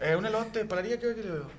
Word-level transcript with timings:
Eh, 0.00 0.16
un 0.16 0.24
elote, 0.24 0.64
pararía 0.64 0.98
que 0.98 1.06
le 1.08 1.14
veo. 1.14 1.50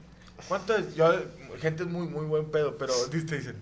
¿Cuánto 0.48 0.76
es? 0.76 0.96
Yo, 0.96 1.14
gente 1.60 1.84
es 1.84 1.90
muy, 1.90 2.08
muy 2.08 2.26
buen 2.26 2.50
pedo, 2.50 2.78
pero 2.78 2.94
te 3.10 3.20
dicen, 3.20 3.56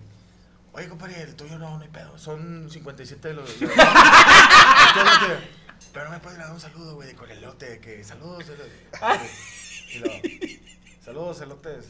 oye, 0.72 0.88
compadre, 0.88 1.20
el 1.22 1.34
tuyo 1.36 1.58
no, 1.58 1.76
no 1.76 1.82
hay 1.82 1.90
pedo. 1.90 2.16
Son 2.18 2.70
57 2.70 3.28
de 3.28 3.34
los. 3.34 3.50
pero 5.92 6.06
no 6.06 6.10
me 6.12 6.18
puedes 6.20 6.38
dar 6.38 6.50
un 6.50 6.60
saludo, 6.60 6.94
güey, 6.94 7.12
con 7.14 7.30
el 7.30 7.38
elote, 7.38 7.78
que 7.80 8.02
saludos. 8.02 8.46
Y 9.92 9.98
lo, 9.98 10.08
saludos, 11.04 11.40
elotes. 11.42 11.84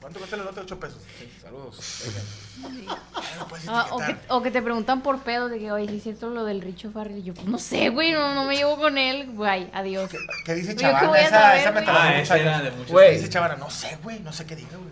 ¿Cuánto 0.00 0.18
cuesta 0.18 0.36
el 0.36 0.42
elote? 0.42 0.60
8 0.60 0.80
pesos. 0.80 0.98
saludos. 1.42 2.02
Ah, 3.68 3.88
o, 3.90 3.98
que, 3.98 4.16
o, 4.28 4.42
que, 4.42 4.50
te 4.50 4.62
preguntan 4.62 5.02
por 5.02 5.20
pedo 5.20 5.48
de 5.48 5.58
que, 5.58 5.72
oye, 5.72 5.88
¿sí 5.88 5.96
es 5.96 6.02
cierto 6.02 6.30
lo 6.30 6.44
del 6.44 6.60
Richo 6.62 6.90
Farrell? 6.90 7.22
Yo, 7.22 7.34
pues 7.34 7.46
no 7.46 7.58
sé, 7.58 7.90
güey, 7.90 8.12
no, 8.12 8.34
no 8.34 8.44
me 8.44 8.56
llevo 8.56 8.76
con 8.76 8.98
él. 8.98 9.32
Güey, 9.32 9.70
adiós. 9.72 10.10
¿Qué, 10.10 10.18
qué 10.44 10.54
dice 10.54 10.76
Chavana? 10.76 11.20
Esa, 11.20 11.56
esa 11.56 11.72
me 11.72 11.80
ah, 11.86 12.20
esa 12.20 12.38
era 12.38 12.62
de 12.62 12.70
muchos. 12.70 12.92
Güey. 12.92 13.16
Dice 13.16 13.28
Chavana, 13.28 13.56
no 13.56 13.70
sé, 13.70 13.98
güey, 14.02 14.20
no 14.20 14.32
sé 14.32 14.46
qué 14.46 14.56
diga, 14.56 14.76
güey. 14.76 14.90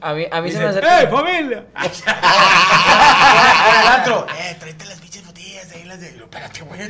a, 0.00 0.14
mí, 0.14 0.26
a 0.30 0.40
mí 0.40 0.50
se 0.50 0.58
me 0.58 0.64
hace. 0.64 0.78
¡Eh, 0.78 1.08
familia! 1.08 1.66
el 3.82 4.00
otro, 4.00 4.26
eh, 4.38 4.56
tráete 4.58 4.84
las 4.84 5.00
bichas 5.00 5.09
botellas 5.70 5.70
de 5.70 5.76
ahí, 5.76 5.84
las 5.84 6.00
de. 6.00 6.08
Espérate, 6.08 6.62
güey, 6.62 6.80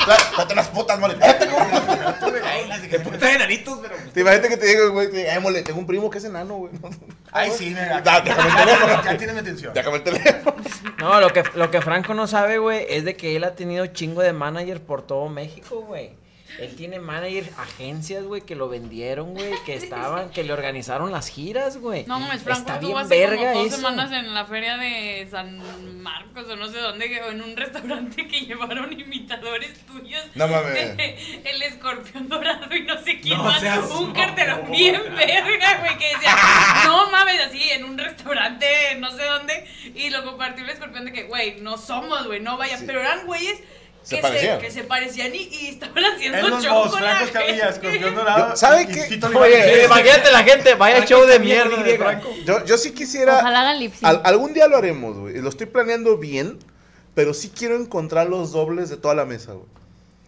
Espérate 0.00 0.54
las 0.54 0.68
putas, 0.68 0.98
mole. 0.98 1.14
Espérate, 1.14 1.46
güey. 1.46 2.88
De 2.88 3.00
putas 3.00 3.34
enanitos, 3.34 3.78
pero. 3.82 3.94
Te 4.12 4.20
imaginas 4.20 4.48
que 4.48 4.56
te 4.56 4.66
digo, 4.66 4.92
güey, 4.92 5.26
ay, 5.26 5.40
mole, 5.40 5.62
tengo 5.62 5.78
un 5.80 5.86
primo 5.86 6.10
que 6.10 6.18
es 6.18 6.24
enano, 6.24 6.56
güey. 6.56 6.72
Ay, 7.32 7.50
sí, 7.56 7.68
mira. 7.68 8.00
Déjame 8.00 8.48
el 8.48 8.56
teléfono. 8.56 9.02
Ya 9.04 9.16
tiene 9.16 9.32
mi 9.32 9.38
atención. 9.40 9.74
Déjame 9.74 9.96
el 9.96 10.02
teléfono. 10.04 10.56
No, 10.98 11.20
lo 11.20 11.32
que, 11.32 11.42
lo 11.54 11.70
que 11.70 11.80
Franco 11.82 12.14
no 12.14 12.26
sabe, 12.26 12.58
güey, 12.58 12.86
es 12.88 13.04
de 13.04 13.16
que 13.16 13.36
él 13.36 13.44
ha 13.44 13.54
tenido 13.54 13.86
chingo 13.86 14.22
de 14.22 14.32
managers 14.32 14.80
por 14.80 15.02
todo 15.02 15.28
México, 15.28 15.82
güey. 15.82 16.23
Él 16.58 16.76
tiene 16.76 17.00
manager, 17.00 17.50
agencias, 17.58 18.24
güey, 18.24 18.42
que 18.42 18.54
lo 18.54 18.68
vendieron, 18.68 19.34
güey, 19.34 19.52
que 19.64 19.74
estaban, 19.74 20.30
que 20.30 20.44
le 20.44 20.52
organizaron 20.52 21.10
las 21.10 21.28
giras, 21.28 21.78
güey. 21.78 22.04
No 22.06 22.20
mames, 22.20 22.42
Franco, 22.42 22.60
Está 22.60 22.78
bien 22.78 23.08
verga 23.08 23.52
como 23.52 23.64
dos 23.64 23.74
semanas 23.74 24.12
en 24.12 24.34
la 24.34 24.46
feria 24.46 24.76
de 24.76 25.26
San 25.30 26.02
Marcos 26.02 26.46
o 26.48 26.56
no 26.56 26.68
sé 26.68 26.78
dónde, 26.78 27.20
o 27.22 27.30
en 27.30 27.42
un 27.42 27.56
restaurante 27.56 28.26
que 28.28 28.40
llevaron 28.42 28.92
imitadores 28.92 29.74
tuyos. 29.86 30.22
No 30.34 30.48
mames. 30.48 30.96
el 31.44 31.62
escorpión 31.62 32.28
dorado 32.28 32.74
y 32.74 32.82
no 32.82 33.02
sé 33.02 33.20
quién 33.20 33.38
más. 33.38 33.62
un 33.90 34.12
cartelón 34.12 34.70
bien 34.70 35.02
verga, 35.16 35.78
güey, 35.80 35.98
que 35.98 36.14
decía, 36.14 36.36
no 36.84 37.10
mames, 37.10 37.40
así, 37.46 37.70
en 37.70 37.84
un 37.84 37.98
restaurante, 37.98 38.66
no 38.98 39.10
sé 39.10 39.24
dónde, 39.24 39.66
y 39.94 40.10
lo 40.10 40.24
compartió 40.24 40.64
el 40.64 40.70
escorpión 40.70 41.04
de 41.04 41.12
que, 41.12 41.24
güey, 41.24 41.60
no 41.60 41.78
somos, 41.78 42.26
güey, 42.26 42.40
no 42.40 42.56
vaya, 42.56 42.78
pero 42.86 43.00
eran 43.00 43.26
güeyes 43.26 43.60
se 44.04 44.16
que, 44.16 44.22
parecían. 44.22 44.60
Se, 44.60 44.66
que 44.66 44.70
se 44.70 44.84
parecían 44.84 45.34
y, 45.34 45.38
y 45.38 45.66
estaban 45.68 46.04
haciendo 46.04 46.60
show 46.60 46.90
con 46.90 47.02
la 47.02 47.16
gente. 47.16 48.10
dorado. 48.10 48.54
¿Saben 48.54 48.86
qué? 48.86 49.18
Oye, 49.34 49.84
imagínate 49.86 50.30
la 50.30 50.44
gente, 50.44 50.74
vaya 50.74 51.06
show 51.06 51.24
de 51.24 51.38
mierda. 51.38 52.20
yo, 52.44 52.64
yo 52.66 52.76
sí 52.78 52.92
quisiera. 52.92 53.38
Ojalá 53.38 53.70
hagan 53.70 53.92
algún 54.22 54.52
día 54.52 54.68
lo 54.68 54.76
haremos, 54.76 55.16
güey. 55.16 55.40
Lo 55.40 55.48
estoy 55.48 55.66
planeando 55.66 56.18
bien, 56.18 56.58
pero 57.14 57.32
sí 57.32 57.50
quiero 57.56 57.76
encontrar 57.76 58.28
los 58.28 58.52
dobles 58.52 58.90
de 58.90 58.98
toda 58.98 59.14
la 59.14 59.24
mesa, 59.24 59.52
güey. 59.52 59.66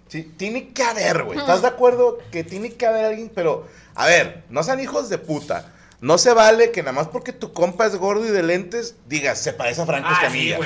Sí, 0.08 0.22
tiene 0.22 0.68
que 0.70 0.82
haber, 0.82 1.24
güey. 1.24 1.38
¿Estás 1.38 1.60
de 1.62 1.68
acuerdo 1.68 2.18
que 2.32 2.44
tiene 2.44 2.72
que 2.72 2.86
haber 2.86 3.04
alguien? 3.04 3.30
Pero, 3.34 3.66
a 3.94 4.06
ver, 4.06 4.44
no 4.48 4.62
sean 4.62 4.80
hijos 4.80 5.10
de 5.10 5.18
puta. 5.18 5.72
No 6.00 6.18
se 6.18 6.34
vale 6.34 6.72
que 6.72 6.82
nada 6.82 6.92
más 6.92 7.08
porque 7.08 7.32
tu 7.32 7.54
compa 7.54 7.86
es 7.86 7.96
gordo 7.96 8.26
y 8.26 8.28
de 8.28 8.42
lentes, 8.42 8.96
digas, 9.06 9.40
se 9.40 9.54
parece 9.54 9.80
a 9.80 9.86
Franco 9.86 10.08
ah, 10.10 10.14
Escamilla. 10.14 10.58
O 10.58 10.62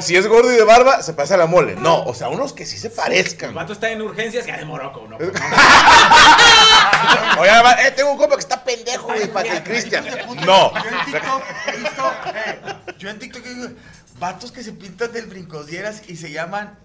si 0.00 0.16
es 0.16 0.26
gordo 0.26 0.50
y 0.52 0.56
de 0.56 0.64
barba, 0.64 1.02
se 1.02 1.12
parece 1.12 1.34
a 1.34 1.36
la 1.36 1.44
mole. 1.46 1.76
No, 1.76 2.02
o 2.04 2.14
sea, 2.14 2.30
unos 2.30 2.54
que 2.54 2.64
sí 2.64 2.78
se 2.78 2.88
parezcan. 2.88 3.50
El 3.50 3.54
vato 3.54 3.74
está 3.74 3.90
en 3.90 4.00
urgencias, 4.00 4.46
ya 4.46 4.56
de 4.56 4.64
Morocco, 4.64 5.06
¿no? 5.08 5.16
Oye, 7.38 7.50
eh, 7.86 7.90
tengo 7.94 8.12
un 8.12 8.18
compa 8.18 8.36
que 8.36 8.42
está 8.42 8.64
pendejo, 8.64 9.08
güey, 9.08 9.30
para 9.30 9.50
que 9.50 9.62
Cristian. 9.62 10.06
No. 10.46 10.72
Yo 10.72 10.80
en 10.90 11.04
TikTok 11.04 11.42
he 11.66 11.76
visto, 11.76 12.10
eh, 12.34 12.58
yo 12.98 13.10
en 13.10 13.18
TikTok 13.18 13.44
he 13.44 13.54
visto 13.54 13.74
vatos 14.18 14.50
que 14.50 14.62
se 14.62 14.72
pintan 14.72 15.12
del 15.12 15.26
brincosieras 15.26 16.08
y 16.08 16.16
se 16.16 16.30
llaman 16.30 16.78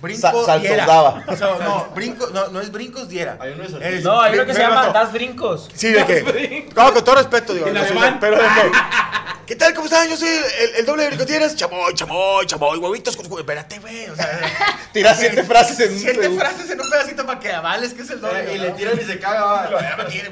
Brinco 0.00 0.46
Sa 0.46 0.58
diera. 0.58 1.24
O 1.26 1.36
sea, 1.36 1.56
no, 1.58 1.88
brinco, 1.94 2.28
no, 2.28 2.48
no 2.48 2.60
es 2.60 2.72
brincos 2.72 3.08
diera. 3.08 3.36
Hay 3.38 3.52
uno 3.52 3.64
es, 3.64 4.02
no, 4.02 4.20
hay 4.20 4.34
uno 4.34 4.46
que 4.46 4.54
se 4.54 4.60
llama 4.60 4.88
Das 4.88 5.12
Brincos. 5.12 5.68
Sí, 5.74 5.88
de 5.88 6.06
qué. 6.06 6.68
No, 6.74 6.92
con 6.92 7.04
todo 7.04 7.16
respeto, 7.16 7.52
digo. 7.52 7.66
No, 7.66 7.80
pero 8.20 8.36
de 8.36 8.42
¿Qué 9.46 9.56
tal? 9.56 9.74
¿Cómo 9.74 9.86
están? 9.86 10.08
Yo 10.08 10.16
soy 10.16 10.28
el, 10.28 10.76
el 10.76 10.86
doble 10.86 11.02
de 11.02 11.08
brincos 11.08 11.26
dieras. 11.26 11.56
Chamoy, 11.56 11.92
chamoy, 11.92 12.46
chamoy, 12.46 12.78
huevitos 12.78 13.16
con 13.16 13.26
Espérate, 13.26 13.80
güey. 13.80 14.08
O 14.08 14.14
sea, 14.14 14.78
tiras 14.92 15.18
siete 15.18 15.42
frases 15.42 15.80
en 15.80 15.92
un 15.92 15.98
Siete 15.98 16.30
frases 16.30 16.70
en 16.70 16.80
un 16.80 16.88
pedacito 16.88 17.26
para 17.26 17.40
que 17.40 17.52
avales 17.52 17.92
que 17.92 18.02
es 18.02 18.10
el 18.10 18.20
doble. 18.20 18.54
Y 18.54 18.58
le 18.58 18.70
tiran 18.70 18.98
y 18.98 19.04
se 19.04 19.18
caga. 19.18 19.68
Pues, 19.68 20.22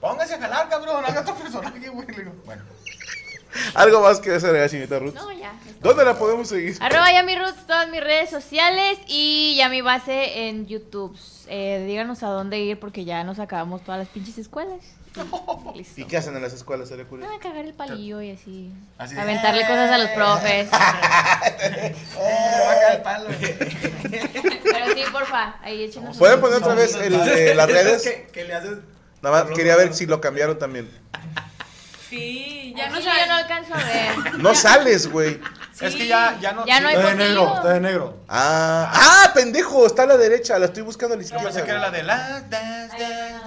póngase 0.00 0.34
a 0.34 0.38
jalar, 0.38 0.68
cabrón. 0.68 1.04
Haga 1.04 1.22
otro 1.22 1.34
personaje, 1.34 1.88
güey. 1.88 2.06
Bueno. 2.44 2.62
¿Algo 3.74 4.00
más 4.00 4.20
que 4.20 4.30
agregar, 4.30 4.68
chinita 4.70 4.98
Ruth? 4.98 5.14
No, 5.14 5.30
ya. 5.32 5.52
¿Dónde 5.80 6.04
la 6.04 6.18
podemos 6.18 6.48
seguir? 6.48 6.76
Arroba 6.80 7.12
Yami 7.12 7.36
Roots, 7.36 7.66
todas 7.66 7.88
mis 7.88 8.02
redes 8.02 8.30
sociales 8.30 8.98
y 9.06 9.56
ya 9.56 9.68
mi 9.68 9.80
base 9.80 10.48
en 10.48 10.66
YouTube. 10.66 11.16
Eh, 11.48 11.84
díganos 11.86 12.22
a 12.22 12.28
dónde 12.28 12.58
ir 12.58 12.78
porque 12.78 13.04
ya 13.04 13.24
nos 13.24 13.38
acabamos 13.38 13.82
todas 13.82 13.98
las 13.98 14.08
pinches 14.08 14.38
escuelas. 14.38 14.80
Listo. 15.74 16.00
¿Y 16.00 16.04
qué 16.04 16.16
hacen 16.16 16.34
en 16.36 16.42
las 16.42 16.52
escuelas, 16.52 16.88
sería 16.88 17.04
curioso? 17.04 17.30
Ah, 17.34 17.38
cagar 17.40 17.64
el 17.64 17.74
palillo 17.74 18.22
y 18.22 18.30
así. 18.30 18.72
aventarle 18.98 19.62
cosas 19.62 19.90
a 19.90 19.98
los 19.98 20.10
profes. 20.14 20.68
Pero 24.62 24.94
sí, 24.94 25.02
porfa, 25.12 25.56
ahí 25.62 25.82
échenos. 25.82 26.16
¿Pueden 26.16 26.40
poner 26.40 26.58
otra 26.58 26.74
vez 26.74 26.94
el, 26.94 27.56
las 27.56 27.70
redes? 27.70 28.08
¿Qué, 28.32 28.44
le 28.44 28.54
haces? 28.54 28.78
Nada 29.20 29.44
más 29.44 29.54
quería 29.54 29.76
ver 29.76 29.94
si 29.94 30.06
lo 30.06 30.20
cambiaron 30.20 30.58
también. 30.58 30.90
Sí, 32.12 32.74
ya 32.76 32.90
no, 32.90 33.00
yo 33.00 33.10
no 33.26 33.34
alcanzo 33.34 33.72
a 33.72 33.78
ver. 33.78 34.34
No 34.38 34.54
sales, 34.54 35.10
güey. 35.10 35.40
Es 35.80 35.94
que 35.94 36.06
ya, 36.06 36.38
ya 36.42 36.52
no. 36.52 36.66
Ya 36.66 36.78
no 36.80 36.88
hay 36.88 36.96
Está 36.96 37.08
de 37.08 37.14
negro, 37.16 37.54
está 37.56 37.68
de 37.72 37.80
negro. 37.80 38.16
Ah, 38.28 38.92
ah, 38.92 39.32
pendejo, 39.32 39.86
está 39.86 40.02
a 40.02 40.06
la 40.06 40.18
derecha, 40.18 40.58
la 40.58 40.66
estoy 40.66 40.82
buscando 40.82 41.14
a 41.14 41.16
la 41.16 41.22
izquierda. 41.22 41.44
Pensé 41.46 41.64
que 41.64 41.70
era 41.70 41.80
la 41.80 41.90
de 41.90 42.02
la. 42.02 42.44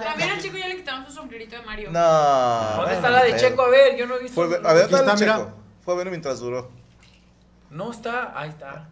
También 0.02 0.30
al 0.30 0.42
chico 0.42 0.56
ya 0.56 0.66
le 0.66 0.78
quitaron 0.78 1.06
su 1.06 1.12
sombrerito 1.12 1.54
de 1.54 1.62
Mario. 1.62 1.90
No. 1.92 2.76
¿Dónde 2.78 2.94
está 2.94 3.08
la 3.08 3.22
de 3.22 3.36
Checo? 3.36 3.62
A 3.62 3.68
ver, 3.68 3.96
yo 3.96 4.06
no 4.08 4.16
he 4.16 4.22
visto. 4.22 4.34
Fue, 4.34 4.60
a 4.62 4.72
ver, 4.72 4.92
está, 4.92 5.14
Checo. 5.14 5.52
Fue 5.84 5.94
a 5.94 5.96
ver 5.96 6.10
mientras 6.10 6.40
duró. 6.40 6.68
No 7.70 7.92
está, 7.92 8.32
ahí 8.36 8.48
está. 8.48 8.88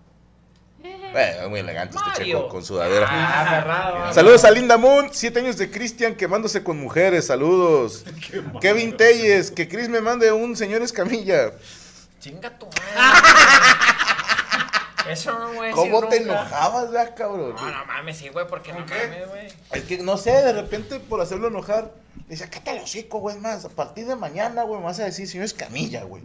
Bueno, 1.13 1.49
muy 1.49 1.61
elegante 1.61 1.97
este 1.97 2.25
chico 2.25 2.49
con 2.49 2.65
sudadera. 2.65 3.07
Ah, 3.09 4.11
saludos 4.13 4.45
a 4.45 4.51
Linda 4.51 4.77
Moon, 4.77 5.09
siete 5.13 5.39
años 5.41 5.57
de 5.57 5.71
Cristian 5.71 6.15
quemándose 6.15 6.63
con 6.63 6.79
mujeres, 6.79 7.29
saludos. 7.29 8.05
Kevin 8.61 8.97
Telles, 8.97 9.51
que 9.51 9.67
Chris 9.69 9.89
me 9.89 10.01
mande 10.01 10.31
un 10.33 10.57
señor 10.57 10.83
Escamilla. 10.83 11.53
Chinga 12.21 12.51
tu 12.59 12.67
madre. 12.67 12.83
Eso 15.11 15.39
no, 15.39 15.53
güey. 15.55 15.73
¿Cómo 15.73 16.09
te 16.09 16.17
enojabas, 16.23 16.91
ya, 16.93 17.15
cabrón? 17.15 17.55
No, 17.55 17.71
no 17.71 17.85
mames, 17.87 18.17
sí, 18.17 18.29
güey, 18.29 18.47
¿por 18.47 18.63
qué 18.63 18.73
no 18.73 18.81
mames, 18.81 19.29
güey? 19.29 19.47
Es 19.73 19.85
que, 19.85 19.99
no 19.99 20.17
sé, 20.17 20.33
de 20.33 20.53
repente, 20.53 20.99
por 20.99 21.21
hacerlo 21.21 21.49
enojar, 21.49 21.93
dice, 22.29 22.49
¿qué 22.51 22.61
tal 22.61 22.79
hocico, 22.79 23.19
güey? 23.21 23.39
Más, 23.39 23.65
a 23.65 23.69
partir 23.69 24.07
de 24.07 24.17
mañana, 24.17 24.63
güey, 24.63 24.81
me 24.81 24.87
vas 24.87 24.99
a 25.01 25.05
decir 25.05 25.29
señor 25.29 25.45
Escamilla, 25.45 26.05
güey. 26.05 26.23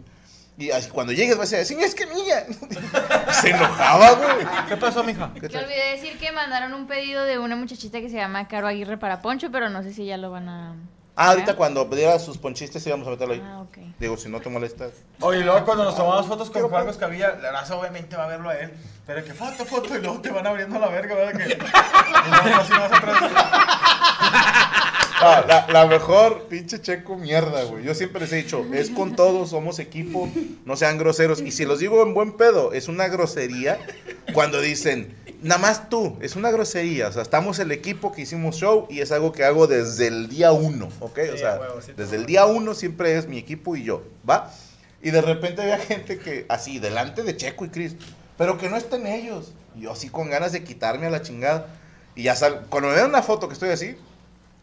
Y 0.60 0.70
así, 0.72 0.90
cuando 0.90 1.14
llegues 1.14 1.38
vas 1.38 1.50
a 1.54 1.56
decir, 1.56 1.78
señor 1.78 1.88
Escamilla. 1.88 2.44
se 3.32 3.48
enojaba, 3.48 4.12
güey. 4.12 4.46
¿Qué 4.68 4.76
pasó, 4.76 5.02
mija? 5.02 5.32
Te 5.32 5.46
olvidé 5.56 5.92
decir 5.96 6.18
que 6.18 6.32
mandaron 6.32 6.74
un 6.74 6.86
pedido 6.86 7.24
de 7.24 7.38
una 7.38 7.56
muchachita 7.56 7.98
que 8.02 8.10
se 8.10 8.16
llama 8.16 8.46
Caro 8.46 8.66
Aguirre 8.66 8.98
para 8.98 9.22
Poncho, 9.22 9.50
pero 9.50 9.70
no 9.70 9.82
sé 9.82 9.94
si 9.94 10.04
ya 10.04 10.18
lo 10.18 10.30
van 10.30 10.50
a... 10.50 10.76
Ah, 11.16 11.30
ahorita 11.30 11.56
cuando 11.56 11.86
diera 11.86 12.18
sus 12.18 12.36
ponchistes 12.36 12.86
íbamos 12.86 13.06
a 13.06 13.10
meterlo 13.10 13.32
ahí. 13.34 13.42
Ah, 13.42 13.62
ok. 13.62 13.78
Digo, 13.98 14.18
si 14.18 14.28
no 14.28 14.38
te 14.40 14.50
molestas. 14.50 14.92
Oye, 15.20 15.40
luego 15.40 15.64
cuando 15.64 15.84
nos 15.84 15.96
tomamos 15.96 16.26
fotos 16.26 16.50
con 16.50 16.68
Juan 16.68 16.88
Escamilla, 16.90 17.36
la 17.36 17.52
raza 17.52 17.76
obviamente 17.76 18.16
va 18.16 18.24
a 18.24 18.28
verlo 18.28 18.50
a 18.50 18.54
él. 18.58 18.70
Pero 19.06 19.24
que 19.24 19.32
foto, 19.32 19.64
foto, 19.64 19.96
y 19.96 20.00
luego 20.02 20.20
te 20.20 20.30
van 20.30 20.46
abriendo 20.46 20.78
la 20.78 20.88
verga, 20.88 21.14
¿verdad? 21.14 21.38
Que... 21.38 21.52
y 21.54 22.30
luego 22.44 22.60
así 22.60 22.72
vas 22.72 22.92
a 25.20 25.40
la, 25.46 25.66
la, 25.70 25.86
mejor 25.86 26.46
pinche 26.48 26.80
checo 26.80 27.16
mierda, 27.16 27.64
güey. 27.64 27.84
Yo 27.84 27.94
siempre 27.94 28.20
les 28.20 28.32
he 28.32 28.36
dicho, 28.36 28.64
es 28.72 28.90
con 28.90 29.14
todos, 29.16 29.50
somos 29.50 29.78
equipo, 29.78 30.28
no 30.64 30.76
sean 30.76 30.98
groseros. 30.98 31.40
Y 31.40 31.52
si 31.52 31.64
los 31.64 31.78
digo 31.78 32.02
en 32.02 32.14
buen 32.14 32.32
pedo, 32.32 32.72
es 32.72 32.88
una 32.88 33.08
grosería 33.08 33.78
cuando 34.32 34.60
dicen, 34.60 35.14
nada 35.42 35.60
más 35.60 35.88
tú, 35.88 36.16
es 36.20 36.36
una 36.36 36.50
grosería. 36.50 37.08
O 37.08 37.12
sea, 37.12 37.22
estamos 37.22 37.58
el 37.58 37.72
equipo 37.72 38.12
que 38.12 38.22
hicimos 38.22 38.56
show 38.56 38.86
y 38.90 39.00
es 39.00 39.12
algo 39.12 39.32
que 39.32 39.44
hago 39.44 39.66
desde 39.66 40.06
el 40.06 40.28
día 40.28 40.52
uno, 40.52 40.88
¿ok? 41.00 41.18
o 41.32 41.36
sea, 41.36 41.54
a 41.54 41.60
huevo, 41.60 41.82
sí, 41.82 41.92
desde 41.96 42.16
el 42.16 42.26
día 42.26 42.46
uno 42.46 42.74
siempre 42.74 43.16
es 43.16 43.26
mi 43.26 43.38
equipo 43.38 43.76
y 43.76 43.84
yo, 43.84 44.02
¿va? 44.28 44.50
Y 45.02 45.10
de 45.10 45.22
repente 45.22 45.62
había 45.62 45.78
gente 45.78 46.18
que, 46.18 46.44
así, 46.48 46.78
delante 46.78 47.22
de 47.22 47.36
Checo 47.36 47.64
y 47.64 47.70
Chris, 47.70 47.96
pero 48.36 48.58
que 48.58 48.68
no 48.68 48.76
estén 48.76 49.06
ellos. 49.06 49.52
Y 49.76 49.82
yo 49.82 49.92
así 49.92 50.08
con 50.08 50.28
ganas 50.28 50.52
de 50.52 50.62
quitarme 50.62 51.06
a 51.06 51.10
la 51.10 51.22
chingada. 51.22 51.68
Y 52.14 52.24
ya 52.24 52.36
sal, 52.36 52.66
cuando 52.68 52.90
me 52.90 52.96
ven 52.96 53.06
una 53.06 53.22
foto 53.22 53.48
que 53.48 53.54
estoy 53.54 53.70
así, 53.70 53.96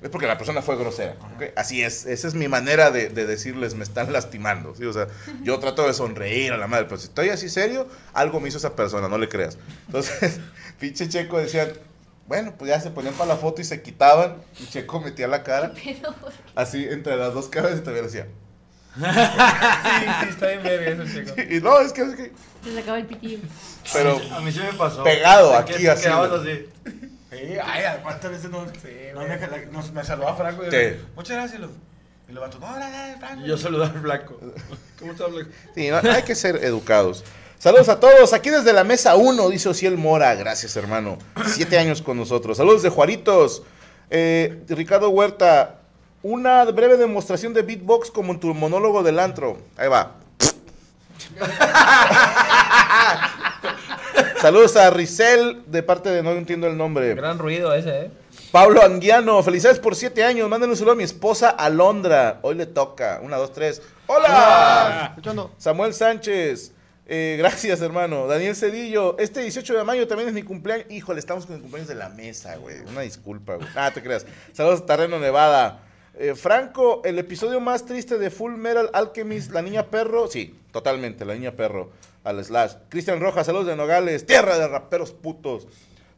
es 0.01 0.09
porque 0.09 0.27
la 0.27 0.37
persona 0.37 0.61
fue 0.61 0.77
grosera. 0.77 1.15
¿ok? 1.35 1.43
Así 1.55 1.81
es, 1.81 2.05
esa 2.05 2.27
es 2.27 2.35
mi 2.35 2.47
manera 2.47 2.91
de, 2.91 3.09
de 3.09 3.25
decirles, 3.25 3.73
me 3.73 3.83
están 3.83 4.13
lastimando. 4.13 4.75
¿sí? 4.75 4.85
O 4.85 4.93
sea, 4.93 5.07
yo 5.41 5.57
trato 5.59 5.87
de 5.87 5.93
sonreír 5.93 6.53
a 6.53 6.57
la 6.57 6.67
madre, 6.67 6.85
pero 6.85 6.97
si 6.97 7.07
estoy 7.07 7.29
así 7.29 7.49
serio, 7.49 7.87
algo 8.13 8.39
me 8.39 8.49
hizo 8.49 8.57
esa 8.59 8.75
persona, 8.75 9.07
no 9.07 9.17
le 9.17 9.27
creas. 9.27 9.57
Entonces, 9.87 10.39
pinche 10.79 11.09
Checo 11.09 11.39
decían, 11.39 11.71
bueno, 12.27 12.53
pues 12.57 12.69
ya 12.69 12.79
se 12.79 12.91
ponían 12.91 13.15
para 13.15 13.29
la 13.29 13.37
foto 13.37 13.61
y 13.61 13.63
se 13.63 13.81
quitaban. 13.81 14.37
Y 14.59 14.67
Checo 14.67 14.99
metía 14.99 15.27
la 15.27 15.43
cara, 15.43 15.73
así 16.55 16.85
entre 16.89 17.15
las 17.15 17.33
dos 17.33 17.47
caras 17.47 17.77
y 17.77 17.81
todavía 17.81 18.03
decía. 18.03 18.27
Sí, 18.97 19.03
sí, 20.21 20.29
está 20.29 20.47
bien 20.47 20.63
verga 20.63 21.03
eso, 21.03 21.13
chico. 21.13 21.41
Y 21.53 21.61
no, 21.61 21.79
es 21.79 21.93
que, 21.93 22.01
es 22.01 22.15
que 22.15 22.31
se 22.63 22.71
le 22.71 22.81
acaba 22.81 22.97
el 22.97 23.05
pitillo. 23.05 23.39
pero 23.93 24.19
A 24.31 24.39
mí 24.41 24.51
sí 24.51 24.59
me 24.59 24.73
pasó. 24.73 25.03
Pegado 25.03 25.53
aquí, 25.55 25.85
así, 25.85 26.07
así. 26.07 26.65
Sí, 27.29 27.35
ay, 27.63 27.83
¿cuántas 28.03 28.31
veces 28.31 28.49
no, 28.49 28.65
no 28.65 29.21
me, 29.21 29.65
nos- 29.71 29.91
me 29.91 30.03
saludaba 30.03 30.35
Franco? 30.37 30.63
Y 30.65 30.71
Sí. 30.71 30.77
yo, 30.97 31.05
Muchas 31.15 31.37
gracias, 31.37 31.61
Luz. 31.61 31.71
Y 32.29 32.33
lo 32.33 32.41
vato, 32.41 32.57
no, 32.59 32.67
Franco. 33.19 33.45
Y 33.45 33.47
yo 33.47 33.57
saludaba 33.57 33.93
al 33.93 34.01
flaco. 34.01 34.39
¿Cómo 34.99 35.11
estás, 35.11 35.27
flaco? 35.29 35.49
Sí, 35.75 35.89
no, 35.89 35.97
hay 36.11 36.23
que 36.23 36.35
ser 36.35 36.57
educados. 36.63 37.23
Saludos 37.59 37.89
a 37.89 37.99
todos, 37.99 38.33
aquí 38.33 38.49
desde 38.49 38.71
la 38.71 38.83
mesa 38.83 39.15
1, 39.15 39.49
dice 39.49 39.69
Ociel 39.69 39.97
Mora. 39.97 40.33
Gracias, 40.35 40.75
hermano. 40.77 41.17
Siete 41.47 41.77
años 41.79 42.01
con 42.01 42.17
nosotros. 42.17 42.57
Saludos 42.57 42.83
de 42.83 42.89
Juaritos. 42.89 43.63
Eh, 44.09 44.63
Ricardo 44.69 45.09
Huerta, 45.09 45.79
una 46.23 46.63
breve 46.65 46.97
demostración 46.97 47.53
de 47.53 47.61
beatbox 47.63 48.11
como 48.11 48.31
en 48.33 48.39
tu 48.39 48.53
monólogo 48.53 49.03
del 49.03 49.19
antro. 49.19 49.57
Ahí 49.75 49.89
va. 49.89 50.15
Saludos 54.41 54.75
a 54.75 54.89
Rizel, 54.91 55.63
de 55.65 55.81
parte 55.81 56.09
de 56.09 56.21
no 56.21 56.31
entiendo 56.31 56.67
el 56.67 56.77
nombre. 56.77 57.15
Gran 57.15 57.39
ruido 57.39 57.73
ese, 57.73 58.01
¿eh? 58.01 58.11
Pablo 58.51 58.83
Anguiano, 58.83 59.41
felicidades 59.41 59.79
por 59.79 59.95
siete 59.95 60.23
años. 60.23 60.47
Mándenle 60.47 60.73
un 60.73 60.77
saludo 60.77 60.93
a 60.93 60.95
mi 60.95 61.03
esposa 61.03 61.49
Alondra. 61.49 62.39
Hoy 62.43 62.55
le 62.55 62.65
toca. 62.67 63.19
Una, 63.23 63.37
dos, 63.37 63.51
tres. 63.51 63.81
¡Hola! 64.05 65.07
Escuchando. 65.09 65.51
Samuel 65.57 65.93
Sánchez. 65.93 66.71
eh, 67.07 67.35
gracias, 67.39 67.81
hermano. 67.81 68.27
Daniel 68.27 68.55
Cedillo. 68.55 69.17
Este 69.17 69.41
18 69.41 69.75
de 69.75 69.83
mayo 69.83 70.07
también 70.07 70.29
es 70.29 70.35
mi 70.35 70.43
cumpleaños. 70.43 70.85
Híjole, 70.91 71.19
estamos 71.19 71.45
con 71.45 71.55
el 71.55 71.61
cumpleaños 71.61 71.89
de 71.89 71.95
la 71.95 72.09
mesa, 72.09 72.57
güey. 72.57 72.77
Una 72.87 73.01
disculpa, 73.01 73.55
güey. 73.55 73.67
Ah, 73.75 73.91
te 73.91 74.03
creas. 74.03 74.25
Saludos 74.53 74.81
a 74.81 74.85
Terreno 74.85 75.19
Nevada. 75.19 75.83
Eh, 76.19 76.35
Franco, 76.35 77.01
el 77.05 77.19
episodio 77.19 77.59
más 77.59 77.85
triste 77.85 78.17
de 78.17 78.29
Full 78.29 78.53
Metal 78.53 78.89
Alchemist, 78.93 79.51
la 79.51 79.61
niña 79.61 79.87
perro. 79.87 80.27
Sí, 80.27 80.55
totalmente, 80.71 81.25
la 81.25 81.33
niña 81.33 81.51
perro. 81.51 81.89
Al 82.27 82.43
slash. 82.43 82.73
Cristian 82.89 83.21
Rojas, 83.21 83.45
saludos 83.45 83.67
de 83.67 83.77
Nogales. 83.77 84.25
Tierra 84.25 84.57
de 84.57 84.67
raperos 84.67 85.13
putos. 85.13 85.65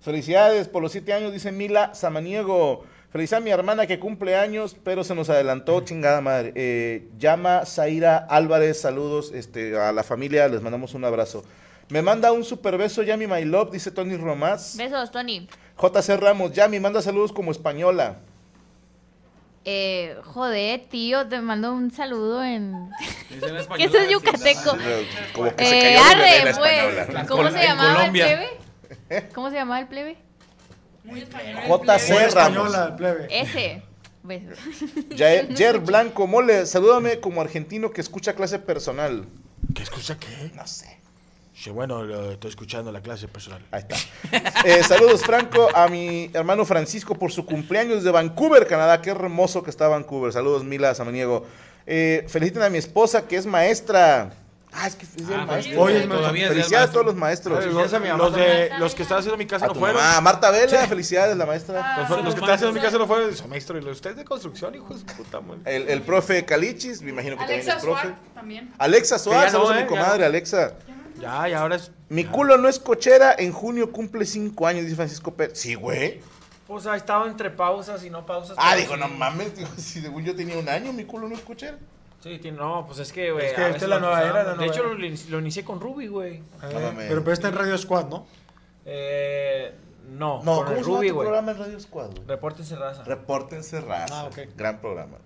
Felicidades 0.02 0.68
por 0.68 0.82
los 0.82 0.92
siete 0.92 1.14
años, 1.14 1.32
dice 1.32 1.52
Mila 1.52 1.94
Samaniego. 1.94 2.84
Felicidades 3.12 3.44
a 3.44 3.46
mi 3.46 3.52
hermana 3.52 3.86
que 3.86 4.00
cumple 4.00 4.36
años, 4.36 4.76
pero 4.84 5.04
se 5.04 5.14
nos 5.14 5.30
adelantó, 5.30 5.82
chingada 5.82 6.20
madre. 6.20 6.52
Eh, 6.56 7.10
llama 7.20 7.64
Zaira 7.68 8.18
Álvarez, 8.18 8.82
saludos 8.82 9.32
este, 9.36 9.78
a 9.78 9.92
la 9.92 10.02
familia, 10.02 10.48
les 10.48 10.64
mandamos 10.64 10.96
un 10.96 11.06
abrazo. 11.06 11.44
Me 11.90 12.02
manda 12.02 12.32
un 12.32 12.44
super 12.44 12.76
beso, 12.80 13.04
Yami 13.04 13.28
My 13.28 13.46
Love, 13.46 13.72
dice 13.72 13.92
Tony 13.92 14.18
Romás. 14.18 14.78
Besos, 14.78 15.12
Tony. 15.12 15.48
JC 15.80 16.18
Ramos, 16.20 16.54
Yami, 16.54 16.80
manda 16.80 17.04
saludos 17.04 17.32
como 17.32 17.52
española. 17.52 18.18
Eh, 19.66 20.16
joder, 20.24 20.82
tío, 20.90 21.28
te 21.28 21.40
mando 21.42 21.74
un 21.74 21.92
saludo 21.92 22.44
en... 22.44 22.90
Dice 23.30 23.46
en 23.48 23.54
¿Qué 23.56 23.60
español, 23.60 23.90
eso 23.90 23.98
es 24.00 24.10
yucateco? 24.10 24.78
Eh, 24.82 25.08
Como 25.34 25.56
que 25.56 25.66
se 25.66 25.78
Eh, 25.78 25.82
cayó 25.82 26.12
el 26.12 26.20
la 26.20 26.52
arre, 26.52 26.54
pues. 27.06 27.28
¿Cómo 27.28 27.44
Col- 27.44 27.52
se 27.52 27.64
llamaba 27.64 28.06
el 28.06 28.12
plebe? 28.12 28.50
¿Cómo 29.34 29.50
se 29.50 29.56
llamaba 29.58 29.80
el 29.82 29.88
plebe? 29.88 30.18
Muy 31.04 31.20
español. 31.22 31.56
JC 31.68 32.10
Ramos. 32.10 32.22
española, 32.28 32.96
plebe. 32.96 33.28
Ese. 33.30 33.84
Besos. 34.24 34.58
Jair 35.18 35.56
Jer 35.56 35.80
Blanco, 35.80 36.28
mole, 36.28 36.66
salúdame 36.66 37.20
como 37.20 37.42
argentino 37.42 37.92
que 37.92 38.02
escucha 38.02 38.34
clase 38.34 38.60
personal. 38.60 39.26
¿Qué 39.74 39.84
escucha 39.84 40.18
qué? 40.20 40.52
No 40.56 40.66
sé. 40.68 41.00
Sí, 41.62 41.72
bueno, 41.72 42.04
lo 42.04 42.32
estoy 42.32 42.50
escuchando 42.52 42.90
la 42.90 43.02
clase 43.02 43.28
personal. 43.28 43.62
Ahí 43.72 43.82
está. 43.82 43.96
Eh, 44.64 44.82
saludos, 44.84 45.22
Franco, 45.24 45.68
a 45.76 45.90
mi 45.90 46.30
hermano 46.34 46.64
Francisco 46.64 47.16
por 47.16 47.34
su 47.34 47.46
cumpleaños 47.46 48.04
de 48.06 48.12
Vancouver, 48.12 48.66
Canadá. 48.66 49.02
Qué 49.02 49.10
hermoso 49.10 49.62
que 49.62 49.70
está 49.70 49.90
Vancouver. 49.90 50.32
Saludos, 50.32 50.64
Mila 50.64 50.96
Samaniego. 50.96 51.46
Eh, 51.86 52.26
feliciten 52.30 52.62
a 52.64 52.70
mi 52.70 52.78
esposa, 52.78 53.28
que 53.28 53.36
es 53.36 53.46
maestra. 53.46 54.32
Ah, 54.72 54.88
es 54.88 54.96
que 54.96 55.06
es 55.06 55.18
el 55.18 55.34
Ah, 55.34 55.46
maestro. 55.48 55.90
Es 55.90 55.96
felicidades 56.08 56.08
a 56.16 56.32
maestro. 56.32 56.92
todos 56.94 57.06
los 57.08 57.16
maestros. 57.16 57.60
Felicidades 57.60 57.94
a 57.94 58.00
mi 58.00 58.08
mamá 58.08 58.24
Los, 58.24 58.36
de, 58.36 58.70
los 58.80 58.96
que 58.96 59.02
están 59.04 59.18
haciendo 59.18 59.38
mi 59.38 59.46
casa 59.48 59.66
A 59.66 59.68
no 59.70 59.74
tu 59.74 59.80
fueron. 59.80 60.00
mamá, 60.02 60.22
Marta 60.22 60.52
Vela, 60.52 60.88
felicidades, 60.88 61.36
la 61.36 61.46
maestra. 61.46 61.98
Los, 61.98 62.08
fueron- 62.08 62.24
los 62.26 62.36
que 62.36 62.40
están 62.42 62.56
haciendo 62.56 62.74
mi 62.74 62.80
casa 62.80 62.98
no 62.98 63.08
fueron. 63.08 63.36
Su 63.36 63.48
maestro. 63.50 63.78
Y 63.78 63.82
los 63.82 63.96
ustedes 63.98 64.16
de 64.16 64.24
construcción, 64.24 64.76
hijo 64.76 64.94
de 64.94 65.04
puta. 65.14 65.42
El, 65.66 65.90
el 65.90 66.02
profe 66.04 66.46
Calichis, 66.46 67.02
me 67.02 67.10
imagino 67.10 67.36
que 67.36 67.44
Alexa 67.44 67.72
también 67.74 67.78
es 67.78 67.84
profe. 67.84 68.02
Suar 68.08 68.34
también. 68.36 68.74
Alexa 68.78 69.20
Suárez, 69.20 69.52
ya 69.52 69.58
no, 69.58 69.66
saludos 69.66 69.72
a 69.76 69.80
eh, 69.80 69.84
mi 69.84 69.90
comadre, 69.90 70.20
ya. 70.22 70.26
Alexa. 70.28 70.74
Ya, 71.20 71.50
y 71.50 71.54
ahora 71.54 71.76
es. 71.76 71.92
Mi 72.10 72.26
culo 72.26 72.58
no 72.58 72.68
es 72.70 72.80
cochera, 72.80 73.36
en 73.38 73.52
junio 73.52 73.92
cumple 73.92 74.26
cinco 74.26 74.66
años, 74.68 74.84
dice 74.84 74.96
Francisco 74.96 75.34
Pérez. 75.34 75.58
Sí, 75.60 75.76
güey. 75.76 76.20
Pues 76.68 76.86
ha 76.86 76.96
estado 76.96 77.28
entre 77.28 77.50
pausas 77.50 78.04
y 78.04 78.10
no 78.10 78.26
pausas. 78.26 78.56
Ah, 78.60 78.76
digo, 78.76 78.94
sí. 78.94 79.00
no 79.00 79.08
mames, 79.08 79.56
digo, 79.56 79.70
si 79.78 80.02
según 80.02 80.24
yo 80.24 80.36
tenía 80.36 80.58
un 80.58 80.70
año, 80.70 80.94
mi 80.94 81.04
culo 81.06 81.28
no 81.28 81.36
es 81.36 81.42
cochera. 81.42 81.78
Sí, 82.22 82.38
tiene- 82.40 82.58
no, 82.58 82.86
pues 82.86 83.00
es 83.00 83.12
que, 83.14 83.32
güey. 83.32 83.46
Es 83.48 83.54
que 83.54 83.62
a 83.62 83.70
esta 83.70 83.86
es 83.86 83.90
la 83.90 84.00
nueva 84.00 84.22
era, 84.24 84.44
De 84.44 84.56
nueva 84.56 84.66
hecho, 84.66 84.86
era. 84.86 84.94
lo, 84.94 85.06
in- 85.06 85.18
lo 85.30 85.40
inicié 85.40 85.64
con 85.64 85.80
Ruby, 85.80 86.08
güey. 86.08 86.36
Eh, 86.36 86.74
mames. 86.74 87.08
Pero, 87.08 87.22
pero 87.24 87.32
está 87.34 87.48
en 87.48 87.56
Radio 87.56 87.78
Squad, 87.78 88.08
¿no? 88.08 88.28
Eh, 88.86 89.74
no, 90.10 90.44
No, 90.44 90.58
con 90.58 90.66
¿cómo 90.66 90.78
el 90.78 90.84
Ruby, 90.84 91.10
güey. 91.12 91.28
programa 91.28 91.52
en 91.52 91.58
Radio 91.60 91.80
Squad, 91.80 92.08
güey? 92.12 92.28
Repórtense 92.28 92.76
raza. 92.76 93.04
Repórtense 93.04 93.80
raza. 93.82 94.22
Ah, 94.22 94.26
ok. 94.26 94.40
Gran 94.58 94.80
programa. 94.82 95.18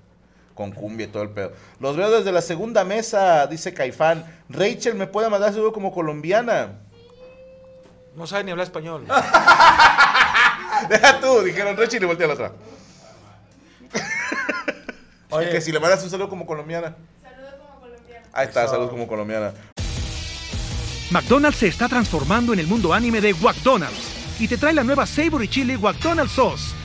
Con 0.53 0.71
cumbia 0.71 1.07
y 1.07 1.09
todo 1.09 1.23
el 1.23 1.29
pedo. 1.29 1.53
Los 1.79 1.97
veo 1.97 2.11
desde 2.11 2.31
la 2.31 2.41
segunda 2.41 2.83
mesa, 2.83 3.47
dice 3.47 3.73
Caifán. 3.73 4.23
Rachel 4.49 4.95
me 4.95 5.07
puede 5.07 5.29
mandar 5.29 5.51
saludo 5.51 5.73
como 5.73 5.91
colombiana. 5.91 6.79
No 8.15 8.27
sabe 8.27 8.43
ni 8.43 8.51
hablar 8.51 8.67
español. 8.67 9.05
Deja 10.89 11.19
tú, 11.19 11.41
dijeron 11.41 11.75
Rachel 11.75 12.03
y 12.03 12.05
voltea 12.05 12.25
a 12.25 12.27
la 12.27 12.33
otra. 12.33 12.51
Oye, 15.29 15.49
que 15.49 15.61
si 15.61 15.71
le 15.71 15.79
mandas 15.79 16.03
un 16.03 16.09
saludo 16.09 16.29
como 16.29 16.45
colombiana. 16.45 16.95
Ahí 18.31 18.47
está, 18.47 18.67
saludos 18.67 18.91
como 18.91 19.07
colombiana. 19.07 19.53
McDonald's 21.11 21.59
se 21.59 21.67
está 21.67 21.87
transformando 21.87 22.53
en 22.53 22.59
el 22.59 22.67
mundo 22.67 22.93
anime 22.93 23.21
de 23.21 23.33
McDonald's 23.35 24.39
y 24.39 24.47
te 24.47 24.57
trae 24.57 24.73
la 24.73 24.83
nueva 24.83 25.05
Savory 25.05 25.47
Chili 25.47 25.77
McDonald's 25.77 26.33
Sauce. 26.33 26.82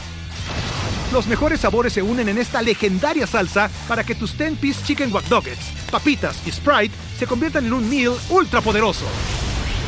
Los 1.12 1.26
mejores 1.26 1.60
sabores 1.60 1.94
se 1.94 2.02
unen 2.02 2.28
en 2.28 2.36
esta 2.36 2.60
legendaria 2.60 3.26
salsa 3.26 3.70
para 3.88 4.04
que 4.04 4.14
tus 4.14 4.38
10-piece 4.38 4.84
chicken 4.84 5.12
wack 5.12 5.30
Nuggets, 5.30 5.72
papitas 5.90 6.46
y 6.46 6.52
Sprite 6.52 6.94
se 7.18 7.26
conviertan 7.26 7.64
en 7.64 7.72
un 7.72 7.88
meal 7.88 8.12
ultra 8.28 8.60
poderoso. 8.60 9.06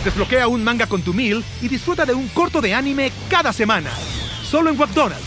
Desbloquea 0.03 0.49
un 0.49 0.65
manga 0.65 0.87
con 0.87 1.03
tu 1.03 1.13
meal 1.13 1.45
y 1.61 1.69
disfruta 1.69 2.07
de 2.07 2.15
un 2.15 2.29
corto 2.29 2.63
de 2.63 2.73
anime 2.73 3.13
cada 3.29 3.53
semana. 3.53 3.91
Solo 4.43 4.71
en 4.71 4.79
McDonald's. 4.79 5.23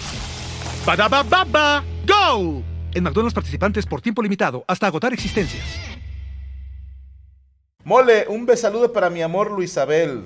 ¡Badabababa! 0.83 1.83
¡Go! 2.07 2.63
En 2.93 3.03
McDonald's 3.03 3.35
participantes 3.35 3.85
por 3.85 4.01
tiempo 4.01 4.23
limitado 4.23 4.65
hasta 4.67 4.87
agotar 4.87 5.13
existencias. 5.13 5.63
Mole, 7.83 8.25
un 8.29 8.47
besaludo 8.47 8.91
para 8.91 9.11
mi 9.11 9.21
amor 9.21 9.51
Luisabel. 9.51 10.25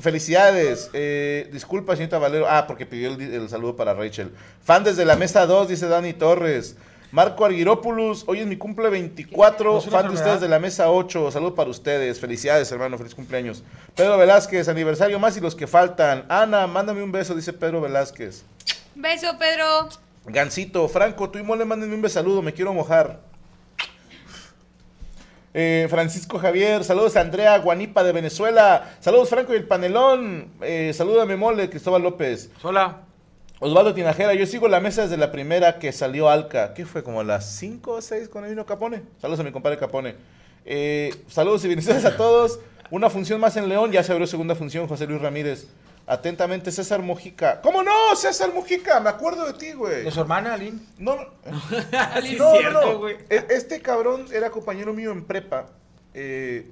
Felicidades. 0.00 0.90
Eh, 0.92 1.48
disculpa, 1.52 1.94
señorita 1.94 2.18
Valero. 2.18 2.46
Ah, 2.48 2.66
porque 2.66 2.86
pidió 2.86 3.14
el, 3.14 3.20
el 3.20 3.48
saludo 3.48 3.76
para 3.76 3.94
Rachel. 3.94 4.32
Fan 4.62 4.84
desde 4.84 5.04
la 5.04 5.16
mesa 5.16 5.46
2, 5.46 5.68
dice 5.68 5.88
Dani 5.88 6.12
Torres. 6.12 6.76
Marco 7.12 7.44
Arguiropoulos, 7.44 8.22
hoy 8.28 8.38
es 8.38 8.46
mi 8.46 8.56
cumple 8.56 8.88
24. 8.88 9.72
¿No 9.72 9.78
es 9.78 9.86
una 9.86 9.98
fan 9.98 10.08
de 10.08 10.14
ustedes 10.14 10.40
de 10.40 10.48
la 10.48 10.60
mesa 10.60 10.90
8. 10.90 11.32
Saludo 11.32 11.56
para 11.56 11.68
ustedes. 11.68 12.20
Felicidades, 12.20 12.70
hermano. 12.70 12.96
Feliz 12.98 13.16
cumpleaños. 13.16 13.64
Pedro 13.96 14.16
Velázquez, 14.16 14.68
aniversario 14.68 15.18
más 15.18 15.36
y 15.36 15.40
los 15.40 15.56
que 15.56 15.66
faltan. 15.66 16.24
Ana, 16.28 16.68
mándame 16.68 17.02
un 17.02 17.10
beso, 17.10 17.34
dice 17.34 17.52
Pedro 17.52 17.80
Velázquez. 17.80 18.44
Beso, 18.94 19.36
Pedro. 19.38 19.88
Gancito, 20.26 20.88
Franco, 20.88 21.30
tú 21.30 21.40
y 21.40 21.42
Mole, 21.42 21.64
mándenme 21.64 21.96
un 21.96 22.02
besaludo, 22.02 22.42
me 22.42 22.52
quiero 22.52 22.72
mojar. 22.72 23.18
Eh, 25.52 25.88
Francisco 25.90 26.38
Javier, 26.38 26.84
saludos 26.84 27.16
a 27.16 27.22
Andrea 27.22 27.58
Guanipa 27.58 28.04
de 28.04 28.12
Venezuela, 28.12 28.94
saludos 29.00 29.30
Franco 29.30 29.52
y 29.52 29.56
el 29.56 29.66
panelón, 29.66 30.52
eh, 30.60 30.92
salúdame 30.94 31.36
Mole, 31.36 31.68
Cristóbal 31.68 32.02
López, 32.02 32.50
sola. 32.62 33.00
Osvaldo 33.58 33.92
Tinajera, 33.92 34.32
yo 34.34 34.46
sigo 34.46 34.68
la 34.68 34.78
mesa 34.80 35.02
desde 35.02 35.16
la 35.16 35.32
primera 35.32 35.80
que 35.80 35.90
salió 35.90 36.30
Alca, 36.30 36.72
¿qué 36.72 36.86
fue? 36.86 37.02
¿Como 37.02 37.20
a 37.20 37.24
las 37.24 37.50
5 37.56 37.92
o 37.92 38.00
6 38.00 38.28
cuando 38.28 38.48
vino 38.48 38.64
Capone? 38.64 39.02
Saludos 39.20 39.40
a 39.40 39.42
mi 39.42 39.50
compadre 39.50 39.76
Capone. 39.76 40.14
Eh, 40.64 41.14
saludos 41.28 41.64
y 41.64 41.68
bendiciones 41.68 42.04
a 42.04 42.16
todos. 42.16 42.60
Una 42.90 43.10
función 43.10 43.40
más 43.40 43.56
en 43.56 43.68
León, 43.68 43.90
ya 43.90 44.02
se 44.02 44.12
abrió 44.12 44.26
segunda 44.26 44.54
función, 44.54 44.86
José 44.86 45.06
Luis 45.06 45.20
Ramírez. 45.20 45.66
Atentamente, 46.06 46.72
César 46.72 47.00
Mujica. 47.02 47.60
¿Cómo 47.60 47.82
no, 47.82 48.16
César 48.16 48.52
Mujica? 48.52 48.98
Me 49.00 49.10
acuerdo 49.10 49.46
de 49.46 49.52
ti, 49.54 49.72
güey. 49.72 50.04
De 50.04 50.10
su 50.10 50.20
hermana, 50.20 50.54
Aline. 50.54 50.80
No, 50.98 51.16
no, 51.16 51.22
Sí, 52.22 52.36
no, 52.36 52.52
cierto, 52.56 52.72
no, 52.80 52.92
no. 52.92 52.98
güey. 52.98 53.16
E- 53.28 53.46
Este 53.50 53.80
cabrón 53.80 54.26
era 54.32 54.50
compañero 54.50 54.92
mío 54.92 55.12
en 55.12 55.24
prepa. 55.24 55.66
Eh, 56.14 56.70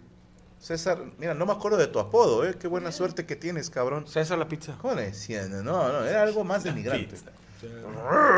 César, 0.61 0.99
mira, 1.18 1.35
no 1.35 1.47
me 1.47 1.52
acuerdo 1.52 1.76
de 1.78 1.87
tu 1.87 2.00
apodo, 2.00 2.44
¿eh? 2.44 2.56
Qué 2.61 2.66
buena 2.66 2.90
suerte 2.90 3.26
que 3.26 3.37
tienes, 3.37 3.70
cabrón. 3.70 4.08
César 4.08 4.38
la 4.38 4.49
pizza. 4.49 4.76
¿Cómo 4.80 4.94
le 4.94 5.02
decían? 5.02 5.50
No, 5.64 5.92
no, 5.92 6.04
era 6.04 6.23
algo 6.23 6.42
más 6.42 6.64
denigrante. 6.64 7.14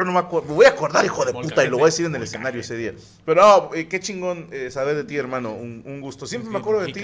No 0.04 0.12
me 0.12 0.18
acuerdo. 0.18 0.48
Me 0.48 0.54
voy 0.54 0.66
a 0.66 0.70
acordar, 0.70 1.02
hijo 1.04 1.24
de 1.24 1.32
puta, 1.32 1.64
y 1.64 1.68
lo 1.68 1.76
voy 1.76 1.84
a 1.84 1.86
decir 1.86 2.04
en 2.06 2.14
el 2.14 2.22
escenario 2.22 2.60
ese 2.60 2.76
día. 2.76 2.92
Pero 3.24 3.40
no, 3.40 3.74
eh, 3.74 3.88
qué 3.88 4.00
chingón 4.00 4.48
eh, 4.50 4.70
saber 4.70 4.96
de 4.96 5.04
ti, 5.04 5.16
hermano. 5.16 5.52
Un, 5.52 5.82
un 5.86 6.00
gusto. 6.02 6.26
Siempre 6.26 6.50
me 6.50 6.58
acuerdo 6.58 6.82
de 6.82 6.92
ti 6.92 7.02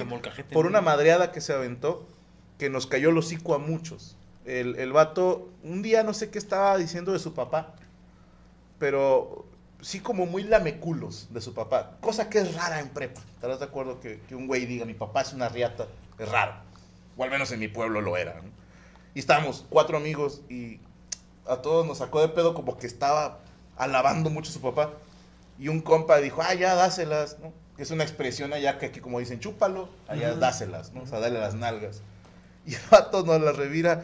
por 0.53 0.67
una 0.67 0.83
madreada 0.83 1.33
que 1.33 1.41
se 1.41 1.55
aventó 1.55 2.07
que 2.59 2.71
nos 2.71 2.87
cayó 2.87 3.11
el 3.11 3.19
hocico 3.19 3.55
a 3.55 3.59
muchos. 3.59 4.17
El, 4.45 4.77
el 4.77 4.93
vato, 4.93 5.51
un 5.63 5.83
día 5.83 6.03
no 6.03 6.15
sé 6.15 6.31
qué 6.31 6.39
estaba 6.39 6.77
diciendo 6.77 7.13
de 7.13 7.19
su 7.19 7.35
papá, 7.35 7.75
pero 8.79 9.47
sí 9.81 10.01
como 10.01 10.27
muy 10.27 10.43
lameculos 10.43 11.29
de 11.31 11.41
su 11.41 11.55
papá. 11.55 11.97
Cosa 12.01 12.31
que 12.31 12.39
es 12.39 12.55
rara 12.55 12.81
en 12.81 12.89
prepa. 12.89 13.21
¿Estarás 13.35 13.59
de 13.59 13.67
acuerdo 13.67 14.01
que, 14.01 14.21
que 14.29 14.35
un 14.35 14.47
güey 14.47 14.67
diga 14.67 14.85
mi 14.85 14.95
papá 14.95 15.23
es 15.23 15.33
una 15.33 15.49
riata? 15.49 15.87
Es 16.19 16.29
raro. 16.29 16.55
O 17.17 17.25
al 17.25 17.31
menos 17.31 17.51
en 17.53 17.61
mi 17.61 17.69
pueblo 17.69 18.01
lo 18.01 18.17
era. 18.17 18.35
¿no? 18.35 18.51
Y 19.15 19.19
estábamos 19.19 19.65
cuatro 19.69 19.97
amigos 19.97 20.43
y 20.49 20.81
a 21.47 21.57
todos 21.63 21.87
nos 21.87 21.99
sacó 21.99 22.21
de 22.21 22.29
pedo 22.29 22.55
como 22.55 22.77
que 22.77 22.87
estaba 22.87 23.41
alabando 23.77 24.31
mucho 24.31 24.51
a 24.51 24.55
su 24.55 24.61
papá. 24.61 24.93
Y 25.59 25.69
un 25.69 25.81
compa 25.81 26.19
dijo, 26.19 26.43
ah, 26.43 26.55
ya, 26.55 26.75
dáselas, 26.75 27.39
¿no? 27.39 27.53
Que 27.77 27.83
es 27.83 27.91
una 27.91 28.05
expresión 28.05 28.53
allá 28.53 28.79
que 28.79 28.87
aquí 28.87 29.01
como 29.01 29.19
dicen, 29.19 29.41
chúpalo, 29.41 29.89
allá 30.07 30.35
dáselas, 30.35 30.93
¿no? 30.93 31.03
O 31.03 31.07
sea, 31.07 31.19
dale 31.19 31.39
las 31.39 31.55
nalgas. 31.55 32.03
Y 32.67 32.75
el 32.75 32.81
vato 32.91 33.25
nos 33.25 33.41
las 33.41 33.57
revira. 33.57 34.03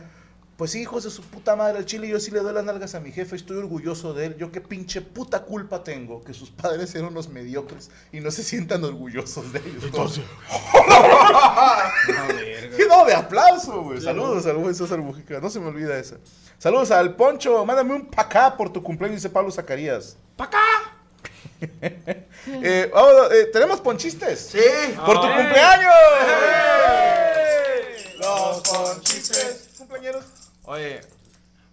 Pues 0.56 0.70
sí, 0.70 0.82
hijos 0.82 1.02
de 1.02 1.10
su 1.10 1.22
puta 1.22 1.56
madre, 1.56 1.78
al 1.78 1.86
chile 1.86 2.06
yo 2.06 2.20
sí 2.20 2.30
le 2.30 2.38
doy 2.40 2.54
las 2.54 2.64
nalgas 2.64 2.94
a 2.94 3.00
mi 3.00 3.10
jefe, 3.10 3.34
estoy 3.34 3.56
orgulloso 3.56 4.14
de 4.14 4.26
él. 4.26 4.36
Yo 4.36 4.52
qué 4.52 4.60
pinche 4.60 5.00
puta 5.00 5.42
culpa 5.42 5.82
tengo 5.82 6.22
que 6.22 6.32
sus 6.34 6.50
padres 6.50 6.94
eran 6.94 7.08
unos 7.08 7.28
mediocres 7.28 7.90
y 8.12 8.20
no 8.20 8.30
se 8.30 8.44
sientan 8.44 8.84
orgullosos 8.84 9.52
de 9.52 9.58
ellos. 9.60 9.82
Entonces, 9.82 10.22
¡Qué 12.76 12.86
no 12.86 13.04
de 13.06 13.14
aplauso, 13.14 13.82
güey! 13.82 14.00
Saludos 14.00 14.46
al 14.46 14.58
buen 14.58 14.74
César 14.74 15.00
Mujica, 15.00 15.40
no 15.40 15.50
se 15.50 15.58
me 15.58 15.66
olvida 15.66 15.98
esa. 15.98 16.18
Saludos 16.58 16.92
al 16.92 17.16
Poncho, 17.16 17.64
mándame 17.64 17.94
un 17.94 18.06
pacá 18.06 18.56
por 18.56 18.72
tu 18.72 18.82
cumpleaños, 18.82 19.20
dice 19.20 19.30
Pablo 19.30 19.50
Zacarías. 19.50 20.16
¡Pacá! 20.36 20.58
eh, 22.46 22.90
vamos, 22.94 23.32
eh, 23.32 23.46
¿Tenemos 23.52 23.80
ponchistes? 23.80 24.50
Sí. 24.52 24.60
¡Por 25.04 25.20
tu 25.20 25.26
¡Ay! 25.26 25.42
cumpleaños! 25.42 27.21
Los 28.22 28.60
ponchistes, 28.68 29.70
compañeros. 29.78 30.24
Oye, 30.64 31.00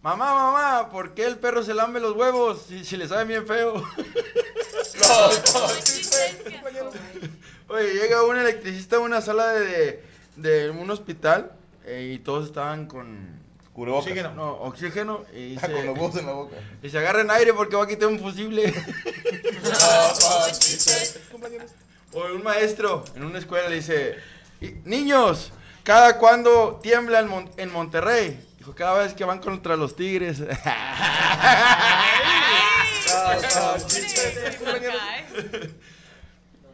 mamá, 0.01 0.33
mamá, 0.33 0.89
¿por 0.89 1.13
qué 1.13 1.25
el 1.27 1.37
perro 1.37 1.63
se 1.63 1.73
lambe 1.75 1.99
los 1.99 2.15
huevos 2.15 2.63
si, 2.67 2.83
si 2.83 2.97
le 2.97 3.07
sabe 3.07 3.25
bien 3.25 3.45
feo? 3.47 3.75
Oye, 7.67 7.93
llega 7.93 8.23
un 8.23 8.37
electricista 8.37 8.95
a 8.95 8.99
una 8.99 9.21
sala 9.21 9.49
de, 9.53 10.03
de 10.37 10.69
un 10.71 10.89
hospital 10.89 11.51
eh, 11.85 12.13
y 12.15 12.19
todos 12.19 12.47
estaban 12.47 12.87
con 12.87 13.37
Cubrebocas. 13.73 14.07
Oxígeno. 14.07 14.33
no, 14.33 14.53
oxígeno 14.61 15.25
y 15.33 15.55
Ah, 15.57 15.61
con 15.61 15.71
los 15.73 15.81
se, 15.83 15.89
huevos 15.91 16.15
en 16.17 16.25
la 16.25 16.31
boca. 16.33 16.55
y 16.81 16.89
se 16.89 16.97
agarran 16.97 17.29
aire 17.31 17.53
porque 17.53 17.75
va 17.75 17.83
a 17.83 17.87
quitar 17.87 18.07
un 18.07 18.19
fusible. 18.19 18.73
O 22.11 22.23
un 22.33 22.43
maestro 22.43 23.03
en 23.15 23.23
una 23.23 23.37
escuela 23.37 23.69
le 23.69 23.75
dice, 23.75 24.15
"Y- 24.61 24.71
niños, 24.83 25.51
¿cada 25.83 26.17
cuándo 26.17 26.79
tiembla 26.81 27.19
en, 27.19 27.27
Mon- 27.27 27.49
en 27.57 27.71
Monterrey? 27.71 28.45
Dijo, 28.57 28.73
cada 28.75 28.99
vez 28.99 29.13
que 29.13 29.23
van 29.23 29.39
contra 29.39 29.75
los 29.75 29.95
tigres. 29.95 30.39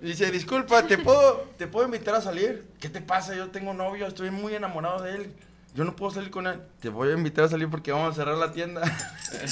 Dice, 0.01 0.29
disculpa, 0.29 0.83
¿te 0.83 0.97
puedo, 0.97 1.49
¿te 1.57 1.67
puedo 1.67 1.85
invitar 1.85 2.15
a 2.15 2.21
salir? 2.21 2.65
¿Qué 2.79 2.89
te 2.89 3.01
pasa? 3.01 3.33
Yo 3.33 3.49
tengo 3.49 3.73
novio, 3.73 4.07
estoy 4.07 4.29
muy 4.29 4.53
enamorado 4.53 5.01
de 5.01 5.15
él. 5.15 5.33
Yo 5.73 5.83
no 5.83 5.95
puedo 5.95 6.13
salir 6.13 6.31
con 6.31 6.47
él. 6.47 6.61
Te 6.79 6.89
voy 6.89 7.09
a 7.09 7.13
invitar 7.13 7.45
a 7.45 7.49
salir 7.49 7.69
porque 7.69 7.91
vamos 7.91 8.13
a 8.13 8.15
cerrar 8.15 8.37
la 8.37 8.51
tienda. 8.51 8.81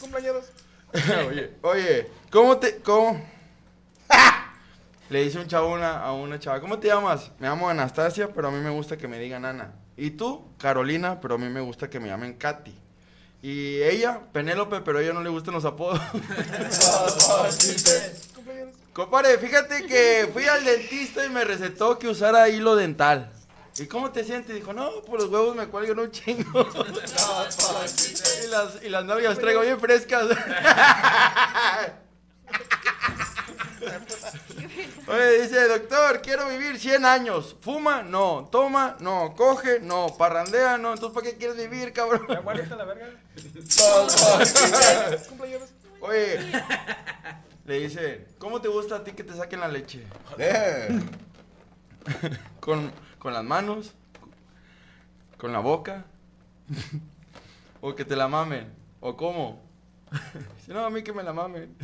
compañeros. 0.00 0.46
oye, 1.28 1.50
oye, 1.62 2.10
¿cómo 2.30 2.56
te, 2.56 2.76
cómo? 2.78 3.22
Le 5.10 5.24
dice 5.24 5.38
un 5.38 5.46
chavo 5.46 5.68
a 5.68 5.74
una, 5.74 6.02
a 6.02 6.12
una 6.12 6.38
chava, 6.38 6.60
¿cómo 6.60 6.78
te 6.78 6.88
llamas? 6.88 7.30
Me 7.38 7.48
llamo 7.48 7.68
Anastasia, 7.68 8.28
pero 8.34 8.48
a 8.48 8.50
mí 8.50 8.58
me 8.58 8.68
gusta 8.68 8.98
que 8.98 9.08
me 9.08 9.18
digan 9.18 9.46
Ana. 9.46 9.72
Y 9.96 10.10
tú, 10.10 10.44
Carolina, 10.58 11.18
pero 11.20 11.36
a 11.36 11.38
mí 11.38 11.48
me 11.48 11.60
gusta 11.60 11.88
que 11.88 11.98
me 11.98 12.08
llamen 12.08 12.34
Katy. 12.34 12.74
Y 13.40 13.82
ella, 13.82 14.20
Penélope, 14.32 14.82
pero 14.82 14.98
a 14.98 15.02
ella 15.02 15.14
no 15.14 15.22
le 15.22 15.30
gustan 15.30 15.54
los 15.54 15.64
apodos. 15.64 15.98
Compadre, 18.92 19.38
fíjate 19.38 19.86
que 19.86 20.28
fui 20.32 20.44
al 20.44 20.62
dentista 20.64 21.24
y 21.24 21.30
me 21.30 21.42
recetó 21.44 21.98
que 21.98 22.08
usara 22.08 22.48
hilo 22.50 22.76
dental. 22.76 23.32
¿Y 23.78 23.86
cómo 23.86 24.10
te 24.10 24.24
sientes? 24.24 24.54
Dijo, 24.54 24.72
no, 24.72 24.90
pues 25.06 25.22
los 25.22 25.30
huevos 25.30 25.56
me 25.56 25.68
cuelgan 25.68 26.00
un 26.00 26.10
chingo. 26.10 26.42
y, 28.44 28.48
las, 28.50 28.82
y 28.82 28.88
las 28.88 29.04
nalgas 29.04 29.38
traigo 29.38 29.62
bien 29.62 29.80
frescas. 29.80 30.26
Oye, 35.08 35.42
dice, 35.42 35.68
doctor, 35.68 36.22
quiero 36.22 36.48
vivir 36.48 36.78
100 36.78 37.04
años. 37.04 37.56
¿Fuma? 37.60 38.02
No. 38.02 38.48
¿Toma? 38.50 38.96
No. 39.00 39.34
¿Coge? 39.36 39.80
No. 39.80 40.14
¿Parrandea? 40.16 40.78
No. 40.78 40.92
Entonces, 40.92 41.14
¿para 41.14 41.30
qué 41.30 41.36
quieres 41.36 41.56
vivir, 41.56 41.92
cabrón? 41.92 42.30
Aguanta 42.30 42.76
la 42.76 42.84
verga. 42.84 43.08
Oye, 46.00 46.38
le 47.66 47.80
dice, 47.80 48.28
¿cómo 48.38 48.60
te 48.60 48.68
gusta 48.68 48.96
a 48.96 49.04
ti 49.04 49.12
que 49.12 49.24
te 49.24 49.34
saquen 49.34 49.60
la 49.60 49.68
leche? 49.68 50.04
¿Con, 52.60 52.92
con 53.18 53.34
las 53.34 53.44
manos? 53.44 53.92
¿Con 55.36 55.52
la 55.52 55.60
boca? 55.60 56.04
¿O 57.80 57.94
que 57.94 58.04
te 58.04 58.16
la 58.16 58.28
mamen? 58.28 58.72
¿O 59.00 59.16
cómo? 59.16 59.62
Dice, 60.56 60.72
no, 60.72 60.84
a 60.84 60.90
mí 60.90 61.02
que 61.02 61.12
me 61.12 61.22
la 61.22 61.32
mamen. 61.32 61.76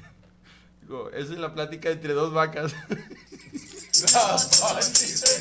Es 1.13 1.31
la 1.31 1.55
plática 1.55 1.91
entre 1.91 2.13
dos 2.13 2.33
vacas. 2.33 2.75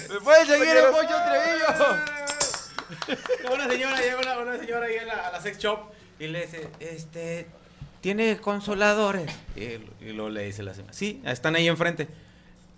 ¿Me 0.10 0.20
pueden 0.20 0.48
seguir 0.48 0.78
en 0.78 0.92
Pocho 0.92 1.16
Trevillo? 1.26 1.68
Una 3.54 3.68
señora 3.68 4.00
llega 4.00 4.18
una, 4.20 4.40
una 4.40 4.58
señora 4.58 4.86
ahí 4.86 4.98
a 4.98 5.06
la, 5.06 5.28
a 5.28 5.32
la 5.32 5.42
sex 5.42 5.58
shop 5.58 5.80
y 6.20 6.28
le 6.28 6.46
dice, 6.46 6.70
este, 6.80 7.48
¿tiene 8.02 8.38
consoladores? 8.40 9.32
Y, 9.56 9.80
y 10.06 10.14
luego 10.14 10.30
le 10.30 10.44
dice 10.46 10.62
la 10.64 10.74
señora, 10.74 10.94
sí, 10.94 11.22
están 11.26 11.56
ahí 11.56 11.68
enfrente. 11.68 12.08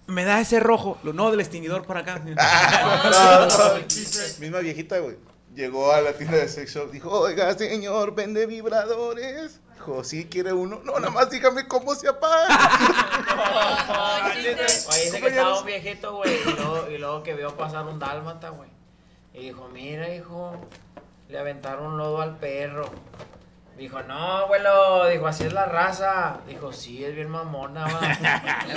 Me 0.08 0.24
da 0.24 0.40
ese 0.40 0.60
rojo, 0.60 0.98
lo 1.04 1.14
no 1.14 1.30
del 1.32 1.42
extinguidor 1.42 1.86
para 1.86 2.02
acá. 2.02 2.20
Misma 4.40 4.60
viejita, 4.60 5.00
güey. 5.00 5.18
Llegó 5.56 5.92
a 5.92 6.02
la 6.02 6.14
tienda 6.14 6.38
de 6.38 6.48
sex 6.48 6.74
shop. 6.74 6.92
Dijo, 6.92 7.10
oiga, 7.10 7.58
señor, 7.58 8.14
vende 8.14 8.46
vibradores. 8.46 9.60
Dijo, 9.86 10.04
¿sí 10.04 10.26
quiere 10.26 10.52
uno? 10.52 10.82
No, 10.84 11.00
nada 11.00 11.12
más 11.12 11.30
dígame 11.30 11.68
cómo 11.68 11.94
se 11.94 12.08
apaga. 12.08 12.48
Oye, 14.34 14.56
dice 14.56 15.22
que 15.22 15.28
estaba 15.28 15.60
un 15.60 15.66
viejito, 15.66 16.16
güey, 16.16 16.40
y 16.42 16.54
luego, 16.54 16.90
y 16.90 16.98
luego 16.98 17.22
que 17.22 17.36
vio 17.36 17.56
pasar 17.56 17.86
un 17.86 18.00
dálmata, 18.00 18.50
güey. 18.50 18.72
Y 19.36 19.42
dijo, 19.42 19.70
mira, 19.72 20.10
hijo, 20.10 20.54
le 21.30 21.38
aventaron 21.38 22.00
lodo 22.00 22.20
al 22.20 22.36
perro. 22.38 22.90
Dijo, 23.78 24.02
no, 24.02 24.38
abuelo, 24.38 25.06
dijo, 25.06 25.28
así 25.28 25.44
es 25.44 25.54
la 25.54 25.66
raza. 25.66 26.38
Dijo, 26.48 26.74
sí, 26.74 27.06
es 27.06 27.14
bien 27.14 27.30
mamona, 27.30 27.84
va. 27.84 28.00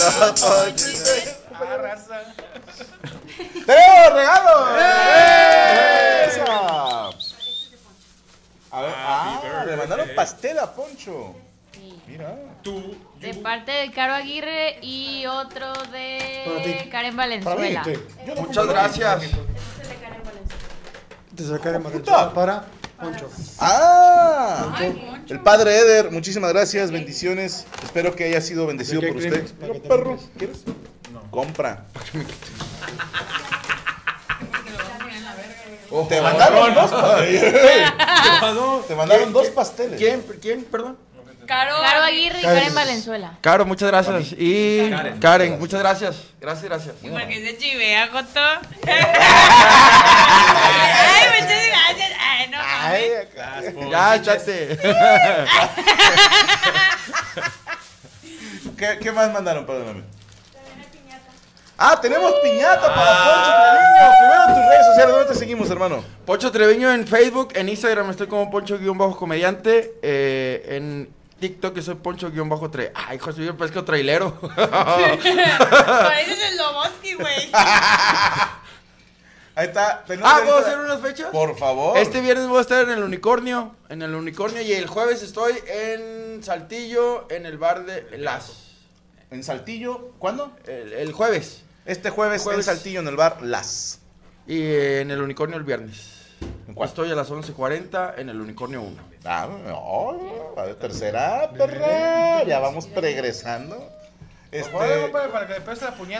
¡Tenemos 3.67 4.13
regalo! 4.13 4.77
¡Esa! 6.27 7.29
A 8.71 8.83
ver, 8.83 8.93
ah, 8.95 9.65
le 9.67 9.77
mandaron 9.77 10.08
pastel 10.19 10.59
a 10.59 10.73
Poncho. 10.75 11.37
Sí. 11.73 12.01
Mira. 12.09 12.37
De 13.21 13.35
parte 13.35 13.71
de 13.71 13.93
Caro 13.93 14.15
Aguirre 14.15 14.79
y 14.83 15.25
otro 15.27 15.73
Para 15.73 15.91
de 15.93 16.79
ti. 16.83 16.91
Karen 16.91 17.15
Para 17.17 17.29
mí, 17.37 17.45
Valenzuela. 17.45 17.85
sí. 17.85 17.93
Yo 18.27 18.35
no 18.35 18.41
Muchas 18.43 18.67
gracias. 18.67 19.23
Sacaré 21.39 21.79
más 21.79 21.93
puta! 21.93 22.35
para 22.35 22.65
Poncho. 23.01 23.31
¡Ah! 23.61 24.75
Ay. 24.77 25.23
El 25.29 25.39
padre 25.41 25.79
Eder, 25.79 26.11
muchísimas 26.11 26.53
gracias, 26.53 26.91
bendiciones. 26.91 27.65
Espero 27.85 28.17
que 28.17 28.25
haya 28.25 28.41
sido 28.41 28.67
bendecido 28.67 29.01
¿De 29.01 29.07
qué 29.07 29.13
por 29.13 29.23
usted. 29.23 29.55
Para 29.55 29.73
que 29.73 29.79
Mira, 29.79 29.83
te 29.83 29.89
perro. 29.89 30.19
¿quieres? 30.37 30.65
Compra. 31.31 31.87
Que 34.65 34.71
lo 34.71 34.79
vas 34.79 34.87
a 34.89 34.99
poner 34.99 35.17
en 35.17 35.25
Te 36.09 36.21
mandaron 36.21 36.75
dos 36.75 36.91
pasteles. 36.91 37.55
Te 38.87 38.95
mandaron 38.95 39.33
dos 39.33 39.49
pasteles. 39.49 39.99
¿Quién? 39.99 40.23
¿Quién? 40.41 40.65
Perdón. 40.65 40.97
Caro, 41.47 41.77
Caro 41.81 42.03
Aguirre 42.03 42.41
y 42.41 42.43
Karen. 42.43 42.59
Karen 42.59 42.75
Valenzuela. 42.75 43.39
Caro, 43.41 43.65
muchas 43.65 43.89
gracias. 43.89 44.35
Y 44.37 44.91
Karen. 44.91 45.19
Karen, 45.19 45.59
muchas 45.59 45.81
gracias. 45.81 46.17
Gracias, 46.39 46.65
gracias. 46.65 46.95
¿Y 47.03 47.09
por 47.09 47.27
qué 47.27 47.43
se 47.43 47.57
chivea, 47.57 48.09
Joto? 48.09 48.39
Ay, 48.87 49.03
muchas 51.41 51.67
gracias. 51.69 52.11
Ay, 52.21 52.49
no 52.51 52.59
Ay. 52.61 53.11
Ya, 53.91 54.17
échate. 54.17 54.79
¿Qué, 58.77 58.99
qué 59.01 59.11
más 59.13 59.33
mandaron? 59.33 59.65
Perdóname. 59.65 60.03
Ah, 61.81 62.01
tenemos 62.01 62.33
piñata 62.43 62.93
para 62.93 63.25
Poncho 63.25 63.53
Treviño. 63.55 64.11
Primero 64.19 64.47
tus 64.49 64.67
redes 64.69 64.87
sociales, 64.87 65.15
¿dónde 65.15 65.33
te 65.33 65.35
seguimos, 65.39 65.71
hermano? 65.71 66.05
Poncho 66.27 66.51
Treviño 66.51 66.93
en 66.93 67.07
Facebook, 67.07 67.51
en 67.55 67.69
Instagram 67.69 68.11
estoy 68.11 68.27
como 68.27 68.51
Poncho-comediante, 68.51 69.95
eh, 70.03 70.65
en 70.71 71.09
TikTok 71.39 71.75
que 71.75 71.83
soy 71.83 71.95
Poncho-tre. 71.95 72.91
Ay, 72.97 73.19
hijo, 73.19 73.31
soy 73.31 73.47
yo 73.47 73.57
parezco 73.57 73.85
trailero. 73.85 74.41
Pareces 74.57 76.51
el 76.51 76.57
Loboski, 76.57 77.15
güey. 77.15 77.49
Ahí 79.55 79.69
está. 79.69 80.03
tenemos 80.05 80.29
ah, 80.33 80.41
¿puedo 80.43 80.59
hacer 80.59 80.81
unas 80.81 81.01
fechas? 81.01 81.31
Por 81.31 81.57
favor. 81.57 81.97
Este 81.97 82.21
viernes 82.21 82.49
voy 82.49 82.59
a 82.59 82.63
estar 82.63 82.83
en 82.83 82.91
el 82.91 83.05
Unicornio, 83.05 83.77
en 83.89 84.03
el 84.03 84.17
Unicornio, 84.17 84.63
y 84.63 84.73
el 84.73 84.89
jueves 84.89 85.23
estoy 85.23 85.55
en 85.69 86.43
Saltillo, 86.43 87.29
en 87.31 87.47
el 87.47 87.57
bar 87.57 87.87
de 87.87 88.19
Las. 88.19 88.65
En 89.31 89.45
Saltillo, 89.45 90.11
¿cuándo? 90.19 90.57
El, 90.67 90.93
el 90.93 91.13
jueves. 91.13 91.63
Este 91.89 92.11
jueves, 92.11 92.43
Jueves. 92.43 92.69
en 92.69 92.75
Saltillo, 92.75 93.01
en 93.01 93.09
el 93.09 93.17
bar 93.17 93.41
Las. 93.41 94.01
Y 94.47 94.61
eh, 94.61 95.01
en 95.01 95.11
el 95.11 95.23
Unicornio 95.23 95.57
el 95.57 95.65
viernes. 95.65 96.37
¿En 96.69 96.75
cuál? 96.75 96.87
Estoy 96.87 97.11
a 97.11 97.15
las 97.15 97.31
11.40 97.31 98.19
en 98.19 98.29
el 98.29 98.39
Unicornio 98.39 98.83
1. 98.83 98.97
Ah, 99.25 99.49
no, 99.67 100.63
de 100.67 100.75
tercera, 100.75 101.51
perra. 101.51 102.45
Ya 102.45 102.59
vamos 102.59 102.87
progresando. 102.89 103.89
Este, 104.53 104.71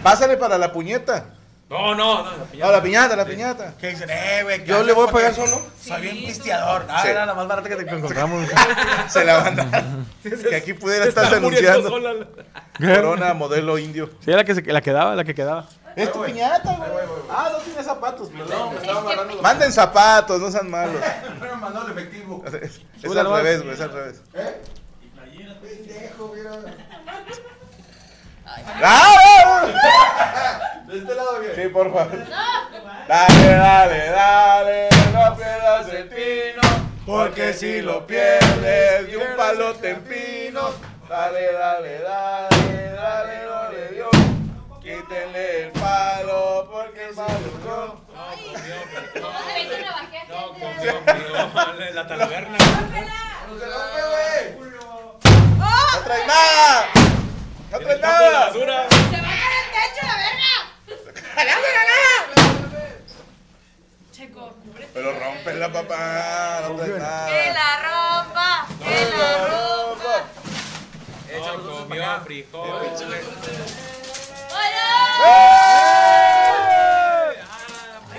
pásale 0.03 0.39
para 0.39 0.57
la 0.57 0.73
puñeta. 0.73 1.35
No, 1.71 1.95
no, 1.95 2.23
no. 2.25 2.31
No, 2.55 2.73
la 2.73 2.83
piñata, 2.83 3.15
la 3.15 3.27
piñata. 3.27 3.75
Que 3.77 3.89
dicen, 3.89 4.09
eh, 4.11 4.41
güey. 4.43 4.65
Yo 4.65 4.83
le 4.83 4.95
voy 4.95 5.07
a 5.07 5.13
pagar 5.13 5.35
solo. 5.35 5.67
Soy 5.79 6.01
bien 6.01 6.17
pisteador. 6.17 6.87
Ah, 6.89 7.03
Sí. 7.03 7.09
era 7.09 7.27
la 7.27 7.35
más 7.35 7.47
barata 7.47 7.69
que 7.69 7.77
te 7.77 7.83
encontramos. 7.95 8.49
Se 9.09 9.23
la 9.25 9.41
mandaron. 9.41 10.07
Que 10.23 10.57
aquí 10.57 10.73
pudiera 10.73 11.05
estar 11.05 11.29
denunciando. 11.31 11.91
Corona, 12.79 13.35
modelo 13.35 13.77
indio. 13.77 14.09
Sí, 14.25 14.31
la 14.31 14.45
que, 14.45 14.55
se, 14.55 14.63
la 14.63 14.81
que 14.81 14.93
daba, 14.93 15.15
la 15.15 15.25
que 15.25 15.35
quedaba. 15.35 15.67
Es 15.95 16.11
tu 16.11 16.25
piñata, 16.25 16.75
güey. 16.77 17.05
Ah, 17.31 17.51
no 17.53 17.59
tiene 17.59 17.83
zapatos, 17.83 18.31
No, 18.31 18.71
me 18.71 18.77
estaba 18.79 19.01
agarrando 19.01 19.35
los- 19.35 19.43
Manden 19.43 19.73
zapatos, 19.73 20.41
no 20.41 20.51
sean 20.51 20.71
malos. 20.71 21.03
Pero 21.41 21.55
me 21.57 21.61
mandó 21.61 21.85
el 21.87 21.91
efectivo. 21.93 22.43
Es 22.47 22.55
es 22.55 22.81
Súbela 23.03 23.21
al 23.21 23.27
nomás. 23.27 23.43
revés, 23.43 23.63
güey, 23.63 23.75
es 23.75 23.81
al 23.83 23.93
revés. 23.93 24.23
Pendejo, 25.61 26.33
mira. 26.35 26.53
¡Ah! 28.83 30.63
De 30.89 30.97
este 30.97 31.15
lado, 31.15 31.39
bien. 31.41 31.53
Sí, 31.55 31.69
por 31.69 31.93
favor. 31.93 32.19
Dale, 33.07 33.47
dale, 33.55 34.11
dale, 34.11 34.89
no 35.13 35.37
pierdas 35.37 35.89
el 35.93 36.09
pino, 36.09 36.63
porque 37.05 37.53
si 37.53 37.83
lo 37.83 38.07
pierdes 38.07 39.07
de 39.07 39.17
un 39.19 39.37
palo 39.37 39.75
te 39.75 39.91
empino. 39.91 40.71
Dale, 41.07 41.53
dale, 41.53 41.99
dale, 42.01 42.93
dale, 42.93 43.45
no 43.45 43.71
le 43.71 43.89
dio. 43.89 44.09
Quítenle 44.81 45.65
el 45.65 45.73
palo, 45.73 46.69
porque 46.73 47.11
es 47.11 47.17
malo 47.17 47.39
yo. 47.67 48.01
No, 48.15 49.29
confió, 50.57 50.95
confió. 51.05 51.93
La 51.95 52.07
talaverna. 52.07 52.59
¡No 55.59 56.05
traes 56.05 56.27
nada! 56.27 56.87
¡No 57.71 57.79
traes 57.79 58.01
nada! 58.01 58.47
basura. 58.47 58.87
¡Se 59.11 59.28
Checo, 64.13 64.53
cúbrete. 64.65 64.91
Pero 64.93 65.19
rómpela, 65.19 65.73
papá, 65.73 66.63
no 66.69 66.75
traes 66.75 66.93
¡Que 66.93 67.53
la 67.53 67.71
rompa! 67.83 68.67
¡Que 68.83 69.11
la 69.17 69.31
rompa! 69.47 70.17
No, 71.39 71.79
comió 71.79 72.21
frijoles. 72.25 73.03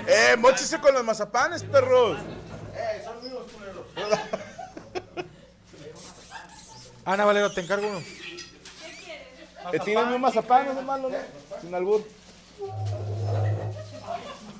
¡Eh, 0.06 0.36
mochise 0.38 0.80
con 0.80 0.94
los 0.94 1.04
mazapanes, 1.04 1.62
perros! 1.62 2.18
Ana 7.04 7.24
Valero, 7.24 7.52
te 7.52 7.60
encargo 7.60 7.86
uno. 7.88 8.00
Que 9.70 9.78
tienen 9.80 10.08
un 10.08 10.20
mazapán, 10.20 10.66
no 10.66 10.72
es 10.78 10.84
malo, 10.84 11.10
¿no? 11.10 11.18
Sin 11.60 11.74
albur. 11.74 12.06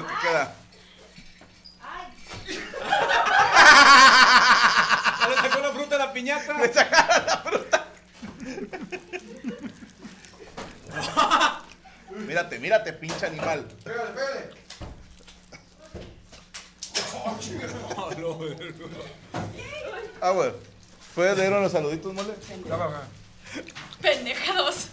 lo 0.00 0.06
que 0.06 0.14
queda. 0.22 0.54
Ya 5.20 5.28
le 5.28 5.36
sacó 5.36 5.60
la 5.60 5.70
fruta 5.72 5.96
a 5.96 5.98
la 5.98 6.12
piñata. 6.12 6.54
Mírate, 12.10 12.58
mírate, 12.58 12.92
pinche 12.92 13.26
animal. 13.26 13.64
Pégale, 13.84 14.10
pégale. 14.10 14.50
Ah, 20.20 20.30
güey. 20.30 20.52
¿Puedes 21.14 21.38
leer 21.38 21.52
unos 21.52 21.72
saluditos, 21.72 22.12
mole? 22.14 22.34
¡Pendejados! 24.00 24.88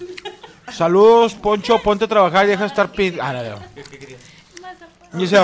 Saludos, 0.71 1.33
Poncho, 1.35 1.81
ponte 1.81 2.05
a 2.05 2.07
trabajar 2.07 2.45
y 2.45 2.49
deja 2.49 2.61
de 2.61 2.67
estar 2.67 2.91
pid... 2.91 3.19
Ah, 3.19 3.33
no, 3.33 3.43
no. 3.43 3.59
Dice, 5.17 5.39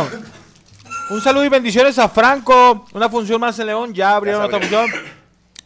un 1.10 1.22
saludo 1.22 1.46
y 1.46 1.50
bendiciones 1.50 1.98
a 2.00 2.10
Franco. 2.10 2.86
Una 2.94 3.10
función 3.10 3.40
más 3.40 3.58
en 3.60 3.68
León, 3.68 3.94
ya 3.94 4.16
abrieron 4.16 4.44
otra 4.44 4.60
función. 4.60 4.90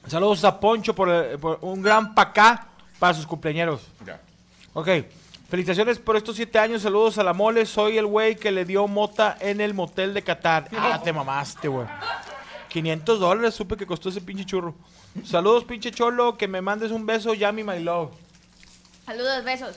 Saludos 0.07 0.43
a 0.43 0.59
Poncho 0.59 0.93
por, 0.93 1.09
el- 1.09 1.39
por 1.39 1.57
un 1.61 1.81
gran 1.81 2.13
pacá 2.13 2.67
para 2.99 3.13
sus 3.13 3.25
cumpleaños. 3.25 3.81
Ya. 4.05 4.19
Ok. 4.73 4.87
Felicitaciones 5.49 5.99
por 5.99 6.15
estos 6.15 6.35
siete 6.35 6.59
años. 6.59 6.81
Saludos 6.83 7.17
a 7.17 7.23
la 7.23 7.33
mole. 7.33 7.65
Soy 7.65 7.97
el 7.97 8.05
güey 8.05 8.35
que 8.35 8.51
le 8.51 8.65
dio 8.65 8.87
mota 8.87 9.37
en 9.39 9.61
el 9.61 9.73
motel 9.73 10.13
de 10.13 10.21
Qatar. 10.23 10.69
Ah, 10.77 10.99
te 11.03 11.11
mamaste, 11.11 11.67
güey. 11.67 11.87
500 12.69 13.19
dólares 13.19 13.53
supe 13.55 13.77
que 13.77 13.85
costó 13.85 14.09
ese 14.09 14.21
pinche 14.21 14.45
churro. 14.45 14.75
Saludos, 15.23 15.63
pinche 15.63 15.91
cholo. 15.91 16.37
Que 16.37 16.47
me 16.47 16.61
mandes 16.61 16.91
un 16.91 17.05
beso, 17.05 17.33
Yami, 17.33 17.63
my 17.63 17.79
love. 17.79 18.11
Saludos, 19.05 19.43
besos. 19.43 19.75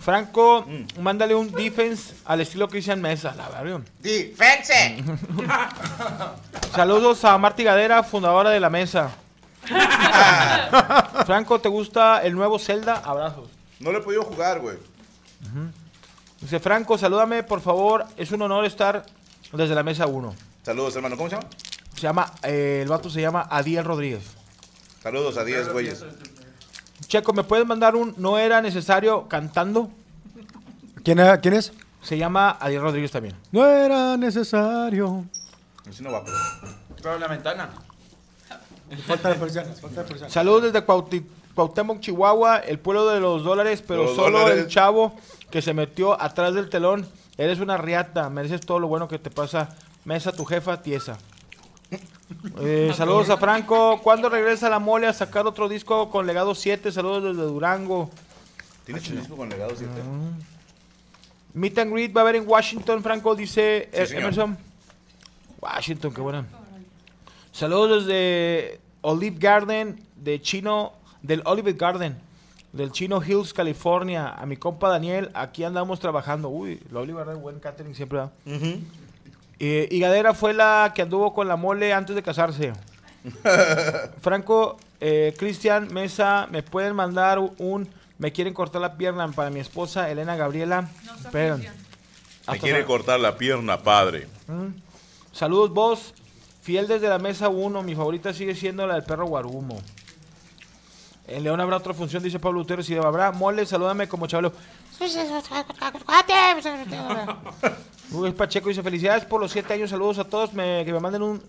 Franco, 0.00 0.64
Mm. 0.66 1.00
mándale 1.02 1.34
un 1.34 1.50
defense 1.50 2.14
al 2.24 2.40
estilo 2.40 2.68
Cristian 2.68 3.00
Mesa, 3.00 3.34
la 3.36 3.48
verdad. 3.48 3.80
¡Defense! 4.00 5.02
Saludos 6.74 7.24
a 7.24 7.36
Marti 7.38 7.64
Gadera, 7.64 8.02
fundadora 8.02 8.50
de 8.50 8.60
la 8.60 8.70
mesa. 8.70 9.10
Franco, 11.26 11.60
¿te 11.60 11.68
gusta 11.68 12.22
el 12.22 12.34
nuevo 12.34 12.58
Zelda? 12.58 13.02
Abrazos. 13.04 13.48
No 13.80 13.92
lo 13.92 13.98
he 13.98 14.02
podido 14.02 14.22
jugar, 14.22 14.60
güey. 14.60 14.76
Dice 16.40 16.60
Franco, 16.60 16.96
salúdame, 16.98 17.42
por 17.42 17.60
favor. 17.60 18.04
Es 18.16 18.30
un 18.30 18.42
honor 18.42 18.64
estar 18.64 19.04
desde 19.52 19.74
la 19.74 19.82
mesa 19.82 20.06
1. 20.06 20.34
Saludos, 20.62 20.94
hermano. 20.96 21.16
¿Cómo 21.16 21.28
se 21.30 21.36
llama? 21.36 21.48
Se 21.94 22.00
llama, 22.02 22.32
eh, 22.42 22.80
el 22.82 22.88
vato 22.88 23.08
se 23.10 23.20
llama 23.20 23.46
Adiel 23.50 23.84
Rodríguez. 23.84 24.22
Saludos 25.02 25.36
a 25.38 25.44
10 25.44 25.72
güeyes. 25.72 26.04
Checo, 27.06 27.32
¿me 27.32 27.44
puedes 27.44 27.66
mandar 27.66 27.94
un 27.96 28.14
no 28.16 28.38
era 28.38 28.60
necesario 28.62 29.28
cantando? 29.28 29.90
¿Quién, 31.04 31.18
era- 31.18 31.40
¿Quién 31.40 31.54
es? 31.54 31.72
Se 32.02 32.16
llama 32.18 32.56
Adiel 32.60 32.82
Rodríguez 32.82 33.10
también. 33.10 33.34
No 33.52 33.66
era 33.66 34.16
necesario. 34.16 35.24
Así 35.88 36.02
no 36.02 36.10
va, 36.12 36.24
pero. 36.24 36.36
Pero 37.02 37.18
la 37.18 37.28
ventana. 37.28 37.68
Falta 39.06 39.28
de 39.30 39.34
personas, 39.36 39.80
falta 39.80 40.02
de 40.02 40.08
personas. 40.08 40.32
Saludos 40.32 40.64
desde 40.64 40.84
Cuauti- 40.86 41.24
Cuauhtémoc, 41.54 42.00
Chihuahua, 42.00 42.58
el 42.58 42.78
pueblo 42.78 43.08
de 43.08 43.18
los 43.20 43.42
dólares, 43.44 43.82
pero 43.86 44.04
Los 44.04 44.14
solo 44.16 44.40
dólares. 44.40 44.64
el 44.64 44.68
chavo 44.68 45.16
que 45.50 45.62
se 45.62 45.74
metió 45.74 46.20
atrás 46.20 46.54
del 46.54 46.68
telón. 46.70 47.06
Eres 47.38 47.60
una 47.60 47.76
riata, 47.76 48.30
mereces 48.30 48.60
todo 48.62 48.78
lo 48.78 48.88
bueno 48.88 49.08
que 49.08 49.18
te 49.18 49.30
pasa. 49.30 49.68
Mesa, 50.04 50.32
tu 50.32 50.44
jefa, 50.44 50.82
tiesa. 50.82 51.18
Eh, 52.60 52.92
saludos 52.96 53.30
a 53.30 53.36
Franco. 53.36 54.00
¿Cuándo 54.02 54.28
regresa 54.28 54.68
la 54.68 54.78
mole 54.78 55.06
a 55.06 55.12
sacar 55.12 55.46
otro 55.46 55.68
disco 55.68 56.10
con 56.10 56.26
Legado 56.26 56.54
7? 56.54 56.90
Saludos 56.90 57.22
desde 57.36 57.42
Durango. 57.48 58.10
¿Tienes 58.84 59.08
un 59.10 59.16
disco 59.16 59.36
con 59.36 59.48
legado 59.48 59.72
7? 59.76 59.92
Meet 61.54 61.78
and 61.78 61.92
greet 61.92 62.16
va 62.16 62.20
a 62.20 62.22
haber 62.22 62.36
en 62.36 62.48
Washington, 62.48 63.02
Franco, 63.02 63.34
dice 63.34 63.88
Sí. 64.06 64.16
Emerson. 64.16 64.56
Washington, 65.60 66.12
qué 66.14 66.20
buena. 66.20 66.46
Saludos 67.52 68.06
desde 68.06 68.80
Olive 69.00 69.36
Garden, 69.38 70.00
de 70.16 70.40
Chino, 70.40 70.92
del 71.22 71.42
Olive 71.46 71.72
Garden, 71.72 72.16
del 72.72 72.92
Chino 72.92 73.22
Hills, 73.24 73.54
California. 73.54 74.28
A 74.28 74.44
mi 74.46 74.56
compa 74.56 74.88
Daniel, 74.90 75.30
aquí 75.34 75.64
andamos 75.64 75.98
trabajando. 75.98 76.48
Uy, 76.48 76.80
la 76.92 77.00
Olive 77.00 77.18
Garden, 77.24 77.40
buen 77.42 77.58
catering 77.58 77.94
siempre 77.94 78.18
da. 78.18 78.32
Eh, 79.58 79.88
y 79.90 80.00
Gadera 80.00 80.34
fue 80.34 80.52
la 80.52 80.92
que 80.94 81.02
anduvo 81.02 81.32
con 81.32 81.48
la 81.48 81.56
mole 81.56 81.92
antes 81.92 82.14
de 82.14 82.22
casarse. 82.22 82.72
Franco, 84.20 84.76
eh, 85.00 85.34
Cristian, 85.38 85.92
Mesa, 85.92 86.46
¿me 86.50 86.62
pueden 86.62 86.94
mandar 86.94 87.38
un... 87.38 87.88
Me 88.18 88.32
quieren 88.32 88.54
cortar 88.54 88.80
la 88.80 88.96
pierna 88.96 89.28
para 89.28 89.50
mi 89.50 89.60
esposa 89.60 90.10
Elena 90.10 90.36
Gabriela? 90.36 90.88
Esperen. 91.22 91.60
Me 91.60 91.68
Hasta 92.46 92.58
quiere 92.58 92.84
cortar 92.84 93.20
la 93.20 93.36
pierna, 93.36 93.82
padre. 93.82 94.26
Mm. 94.46 94.68
Saludos 95.32 95.70
vos, 95.70 96.14
fiel 96.62 96.88
desde 96.88 97.08
la 97.08 97.18
mesa 97.18 97.50
1, 97.50 97.82
mi 97.82 97.94
favorita 97.94 98.32
sigue 98.32 98.54
siendo 98.54 98.86
la 98.86 98.94
del 98.94 99.04
perro 99.04 99.26
Guarumo. 99.26 99.78
En 101.26 101.42
León 101.42 101.60
habrá 101.60 101.76
otra 101.76 101.92
función, 101.92 102.22
dice 102.22 102.38
Pablo 102.38 102.60
Utero, 102.60 102.82
si 102.82 102.96
habrá 102.96 103.32
mole, 103.32 103.66
salúdame 103.66 104.08
como 104.08 104.26
chabelo. 104.26 104.52
Luis 108.12 108.34
Pacheco 108.34 108.68
dice, 108.68 108.82
felicidades 108.82 109.24
por 109.24 109.40
los 109.40 109.50
siete 109.52 109.74
años, 109.74 109.90
saludos 109.90 110.18
a 110.18 110.24
todos, 110.24 110.52
me- 110.52 110.84
que 110.84 110.92
me 110.92 111.00
manden 111.00 111.22
un 111.22 111.42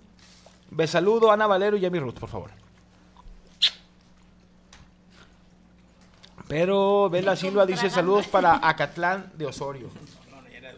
besaludo, 0.72 1.32
Ana 1.32 1.48
Valero 1.48 1.78
y 1.78 1.82
Yami 1.82 2.00
Ruth, 2.00 2.16
por 2.20 2.30
favor. 2.30 2.50
Pero 6.48 7.10
Bela 7.10 7.36
Silva 7.36 7.66
dice 7.66 7.90
saludos 7.90 8.28
para 8.28 8.68
Acatlán 8.68 9.32
de 9.38 9.46
Osorio. 9.46 9.90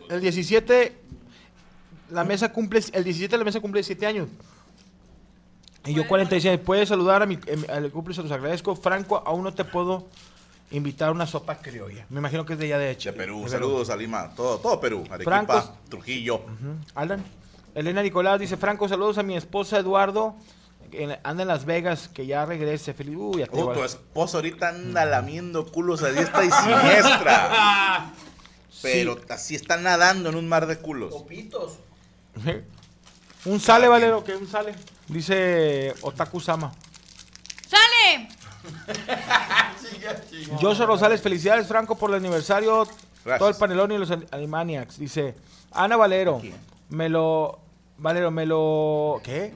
El 0.09 0.19
17, 0.21 0.97
la 2.09 2.23
mesa 2.23 2.51
cumple, 2.51 2.81
el 2.93 3.03
17 3.03 3.37
la 3.37 3.43
mesa 3.43 3.59
cumple 3.59 3.83
7 3.83 4.05
años. 4.07 4.29
Y 5.85 5.93
yo 5.93 6.07
46. 6.07 6.59
Puedes 6.59 6.89
saludar 6.89 7.21
a 7.21 7.25
mi, 7.25 7.37
se 7.37 8.21
los 8.23 8.31
agradezco. 8.31 8.75
Franco, 8.75 9.21
aún 9.25 9.43
no 9.43 9.53
te 9.53 9.63
puedo 9.63 10.07
invitar 10.71 11.11
una 11.11 11.25
sopa 11.27 11.55
criolla. 11.57 12.05
Me 12.09 12.19
imagino 12.19 12.45
que 12.45 12.53
es 12.53 12.59
de 12.59 12.65
allá 12.65 12.77
de 12.77 12.91
hecho. 12.91 13.11
De 13.11 13.17
Perú, 13.17 13.45
saludos 13.49 13.89
a 13.89 13.95
Lima. 13.95 14.33
Todo, 14.35 14.59
todo 14.59 14.79
Perú. 14.79 15.03
Arequipa, 15.09 15.31
Francos. 15.45 15.71
Trujillo. 15.89 16.41
Alan. 16.95 17.23
Elena 17.75 18.01
Nicolás 18.03 18.39
dice, 18.39 18.57
Franco, 18.57 18.87
saludos 18.89 19.17
a 19.17 19.23
mi 19.23 19.35
esposa 19.37 19.77
Eduardo. 19.79 20.35
en- 20.91 21.17
anda 21.23 21.43
en 21.43 21.47
Las 21.47 21.65
Vegas, 21.65 22.07
que 22.11 22.25
ya 22.25 22.45
regrese. 22.45 22.93
Feliz. 22.93 23.15
Uy, 23.17 23.43
igual. 23.43 23.77
tu 23.77 23.83
esposo 23.83 24.37
ahorita 24.37 24.69
anda 24.69 25.05
lamiendo 25.05 25.71
culos 25.71 26.01
a 26.03 26.09
diestra 26.11 26.43
y 26.45 26.49
siniestra. 26.51 28.11
Pero 28.81 29.19
así 29.29 29.55
está 29.55 29.77
nadando 29.77 30.29
en 30.29 30.35
un 30.35 30.47
mar 30.47 30.65
de 30.65 30.77
culos. 30.77 31.13
Un 33.45 33.59
sale, 33.59 33.87
Valero, 33.87 34.23
que 34.23 34.35
un 34.35 34.47
sale. 34.47 34.75
Dice 35.07 35.93
Otaku 36.01 36.39
Sama. 36.39 36.71
¡Sale! 37.67 38.27
Joshua 40.61 40.85
Rosales, 40.85 41.21
felicidades, 41.21 41.67
Franco, 41.67 41.95
por 41.97 42.09
el 42.11 42.17
aniversario. 42.17 42.83
Gracias. 43.25 43.39
Todo 43.39 43.49
el 43.49 43.55
panelón 43.55 43.91
y 43.91 43.97
los 43.97 44.11
An- 44.11 44.25
Animaniacs. 44.31 44.97
Dice 44.99 45.35
Ana 45.71 45.97
Valero, 45.97 46.41
me 46.89 47.09
lo. 47.09 47.59
Valero, 47.97 48.31
me 48.31 48.45
lo. 48.45 49.19
¿Qué? 49.23 49.53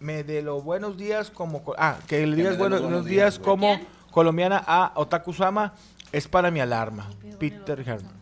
Me 0.00 0.22
de 0.24 0.42
los 0.42 0.62
buenos 0.64 0.96
días 0.96 1.30
como. 1.30 1.62
co- 1.64 1.74
Ah, 1.78 1.98
que 2.06 2.26
le 2.26 2.36
digas 2.36 2.56
buenos, 2.58 3.04
días, 3.04 3.38
como 3.38 3.78
colombiana 4.10 4.62
a 4.66 4.92
Otaku 4.96 5.32
Sama. 5.32 5.74
Es 6.12 6.28
para 6.28 6.50
mi 6.50 6.60
alarma. 6.60 7.08
Peter 7.38 7.80
Herman. 7.80 8.12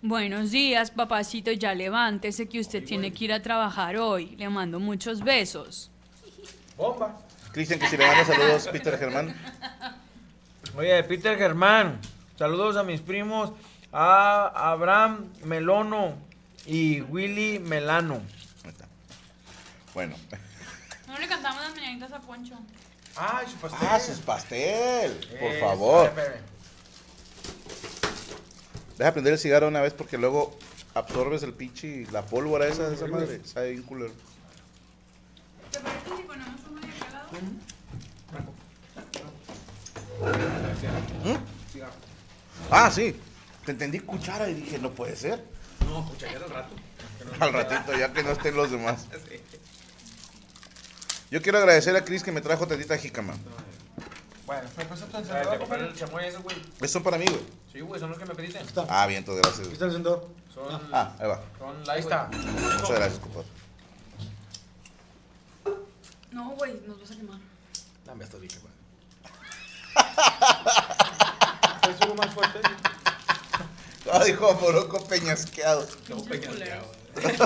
Buenos 0.00 0.50
días, 0.50 0.90
papacito. 0.90 1.52
Ya 1.52 1.74
levántese 1.74 2.48
que 2.48 2.58
usted 2.58 2.84
tiene 2.84 3.12
que 3.12 3.26
ir 3.26 3.32
a 3.32 3.40
trabajar 3.42 3.96
hoy. 3.98 4.34
Le 4.36 4.48
mando 4.48 4.80
muchos 4.80 5.20
besos. 5.22 5.90
Cristian, 7.52 7.78
que 7.78 7.88
si 7.88 7.96
le 7.96 8.06
manda 8.06 8.24
saludos, 8.24 8.68
Peter 8.68 8.98
Germán. 8.98 9.34
Oye, 10.76 11.04
Peter 11.04 11.36
Germán, 11.36 12.00
saludos 12.38 12.76
a 12.76 12.82
mis 12.82 13.00
primos, 13.00 13.52
a 13.92 14.70
Abraham 14.70 15.30
Melono 15.44 16.16
y 16.66 17.02
Willy 17.02 17.58
Melano. 17.58 18.22
Ahí 18.64 18.70
está. 18.70 18.86
Bueno. 19.92 20.16
No 21.06 21.18
le 21.18 21.28
cantamos 21.28 21.62
las 21.62 21.74
mañanitas 21.74 22.12
a 22.12 22.20
Poncho. 22.20 22.54
Ay, 23.16 23.46
su 23.46 23.56
pastel. 23.56 23.88
Ah, 23.90 24.00
sus 24.00 24.18
pastel. 24.20 25.36
Por 25.38 25.60
favor. 25.60 26.12
Deja 28.96 29.12
prender 29.12 29.34
el 29.34 29.38
cigarro 29.38 29.68
una 29.68 29.82
vez 29.82 29.92
porque 29.92 30.16
luego 30.16 30.56
absorbes 30.94 31.42
el 31.42 31.52
pinche 31.52 31.86
y 31.86 32.06
la 32.06 32.24
pólvora 32.24 32.66
esa 32.66 32.88
de 32.88 32.94
esa 32.94 33.06
madre. 33.06 33.40
Sabe 33.44 33.72
bien 33.72 33.82
culero. 33.82 34.12
¿Te 35.70 35.80
parece 35.80 36.16
si 36.16 36.22
ponemos 36.22 36.60
uno 36.70 36.80
de 36.80 36.88
cada 36.98 37.12
lado? 37.12 37.30
Ah, 42.70 42.90
sí. 42.90 43.16
Te 43.64 43.72
entendí 43.72 44.00
cuchara 44.00 44.48
y 44.48 44.54
dije, 44.54 44.78
no 44.78 44.90
puede 44.90 45.16
ser. 45.16 45.44
No, 45.86 46.06
cuchara 46.08 46.44
al 46.44 46.50
rato. 46.50 46.74
Al 47.40 47.52
ratito, 47.52 47.96
ya 47.96 48.12
que 48.12 48.22
no 48.22 48.30
estén 48.30 48.56
los 48.56 48.70
demás. 48.70 49.06
Yo 51.30 51.40
quiero 51.40 51.58
agradecer 51.58 51.96
a 51.96 52.04
Chris 52.04 52.22
que 52.22 52.32
me 52.32 52.40
trajo 52.40 52.66
tantita 52.66 52.98
jícama. 52.98 53.34
Bueno, 54.44 54.68
me 54.76 54.84
tu 54.84 55.06
Te 55.06 55.16
encendedor, 55.18 55.58
compré 55.58 55.80
el 55.80 55.94
chamoy 55.94 56.24
ese, 56.26 56.36
güey. 56.38 56.56
Esos 56.78 56.90
son 56.90 57.02
para 57.02 57.16
mí, 57.16 57.24
güey. 57.24 57.40
Sí, 57.72 57.80
güey, 57.80 57.98
son 57.98 58.10
los 58.10 58.18
que 58.18 58.26
me 58.26 58.34
pediste. 58.34 58.60
Ah, 58.88 59.06
bien, 59.06 59.24
todo, 59.24 59.36
gracias. 59.36 59.60
Aquí 59.66 59.72
está 59.72 59.86
el 59.86 59.92
encendedor. 59.92 60.28
Son, 60.52 60.82
Ah, 60.92 61.14
ahí 61.18 61.28
va. 61.28 61.40
son 61.58 61.76
light, 61.84 61.88
Ahí 61.90 62.00
está. 62.00 62.28
Muchas 62.32 62.90
gracias, 62.90 63.18
compadre. 63.20 63.46
No, 66.32 66.50
güey, 66.50 66.80
nos 66.86 67.00
vas 67.00 67.10
a 67.10 67.16
quemar. 67.16 67.38
Dame 68.04 68.24
esto, 68.24 68.40
dije, 68.40 68.58
güey. 68.58 68.71
¿Puedes 71.82 71.98
subir 71.98 72.14
más 72.16 72.34
fuerte? 72.34 72.60
Ah, 74.12 74.24
dijo 74.24 74.54
Moroco 74.54 75.04
peñasqueado. 75.06 75.86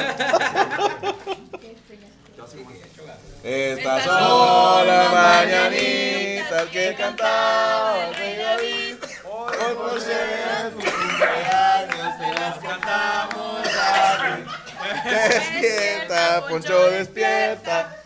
Estas 3.42 4.04
son 4.04 4.86
las 4.86 5.12
mañanitas 5.12 6.66
que 6.72 6.94
cantaba 6.96 8.08
el 8.08 8.14
rey 8.14 8.36
David. 8.36 8.94
Hoy 9.24 9.74
por 9.76 10.00
ser 10.00 10.72
tu 10.72 10.78
cumpleaños 10.78 12.18
te 12.18 12.40
las 12.40 12.58
cantamos 12.58 13.66
a 13.68 14.36
ti. 14.36 15.08
Despierta, 15.10 16.46
Poncho, 16.48 16.90
despierta. 16.90 17.96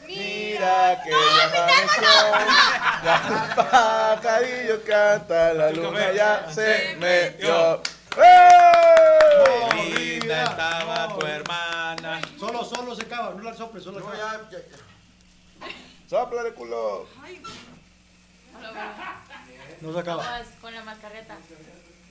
Mira 0.60 1.00
que 1.02 1.10
ya 1.10 1.44
amaneció. 1.46 2.04
Ya 3.02 3.16
el 3.28 3.34
pajarillo 3.54 4.84
canta, 4.84 5.54
la 5.54 5.70
luna 5.70 6.12
ya 6.12 6.52
se 6.52 6.96
metió. 6.96 7.80
¡Eh! 8.18 9.94
Linda 9.96 10.44
estaba 10.44 11.18
tu 11.18 11.24
hermana. 11.26 12.20
Solo, 12.38 12.62
solo 12.62 12.94
se 12.94 13.04
acaba, 13.04 13.30
no 13.34 13.42
la 13.42 13.54
soples, 13.54 13.84
solo 13.84 14.00
se 14.00 14.06
acaba. 14.06 14.50
¡Sóplale, 16.06 16.52
culo! 16.52 17.08
No 19.80 19.92
se 19.94 19.98
acaba. 19.98 20.42
Con 20.60 20.74
la 20.74 20.82
mascareta. 20.82 21.38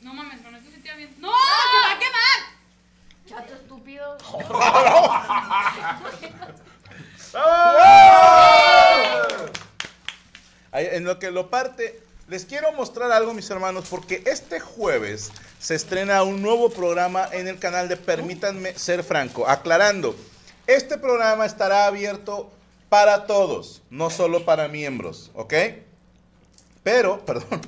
No 0.02 0.16
mames, 0.16 0.42
con 0.42 0.56
esto 0.56 0.72
sí 0.74 0.82
te 0.82 0.90
va 0.90 0.96
bien. 0.96 1.14
¡No! 1.20 1.30
¡Se 1.30 1.88
va 1.88 1.94
a 1.94 2.00
quemar! 2.00 2.40
Chato 3.28 3.54
estúpido. 3.54 4.18
En 10.72 11.04
lo 11.04 11.20
que 11.20 11.32
lo 11.32 11.50
parte, 11.50 12.02
les 12.28 12.46
quiero 12.46 12.72
mostrar 12.74 13.12
algo, 13.12 13.34
mis 13.34 13.50
hermanos, 13.50 13.88
porque 13.90 14.24
este 14.26 14.60
jueves 14.60 15.32
se 15.60 15.76
estrena 15.76 16.24
un 16.24 16.42
nuevo 16.42 16.70
programa 16.70 17.28
en 17.32 17.48
el 17.48 17.60
canal 17.60 17.90
de 17.90 17.98
Permítanme 17.98 18.74
Ser 18.78 19.04
Franco. 19.04 19.48
Aclarando, 19.48 20.16
este 20.68 20.98
programa 20.98 21.46
estará 21.46 21.86
abierto 21.86 22.52
para 22.90 23.26
todos, 23.26 23.82
no 23.90 24.10
solo 24.10 24.46
para 24.46 24.68
miembros, 24.68 25.32
¿ok? 25.34 25.54
Pero, 26.84 27.20
perdón, 27.26 27.62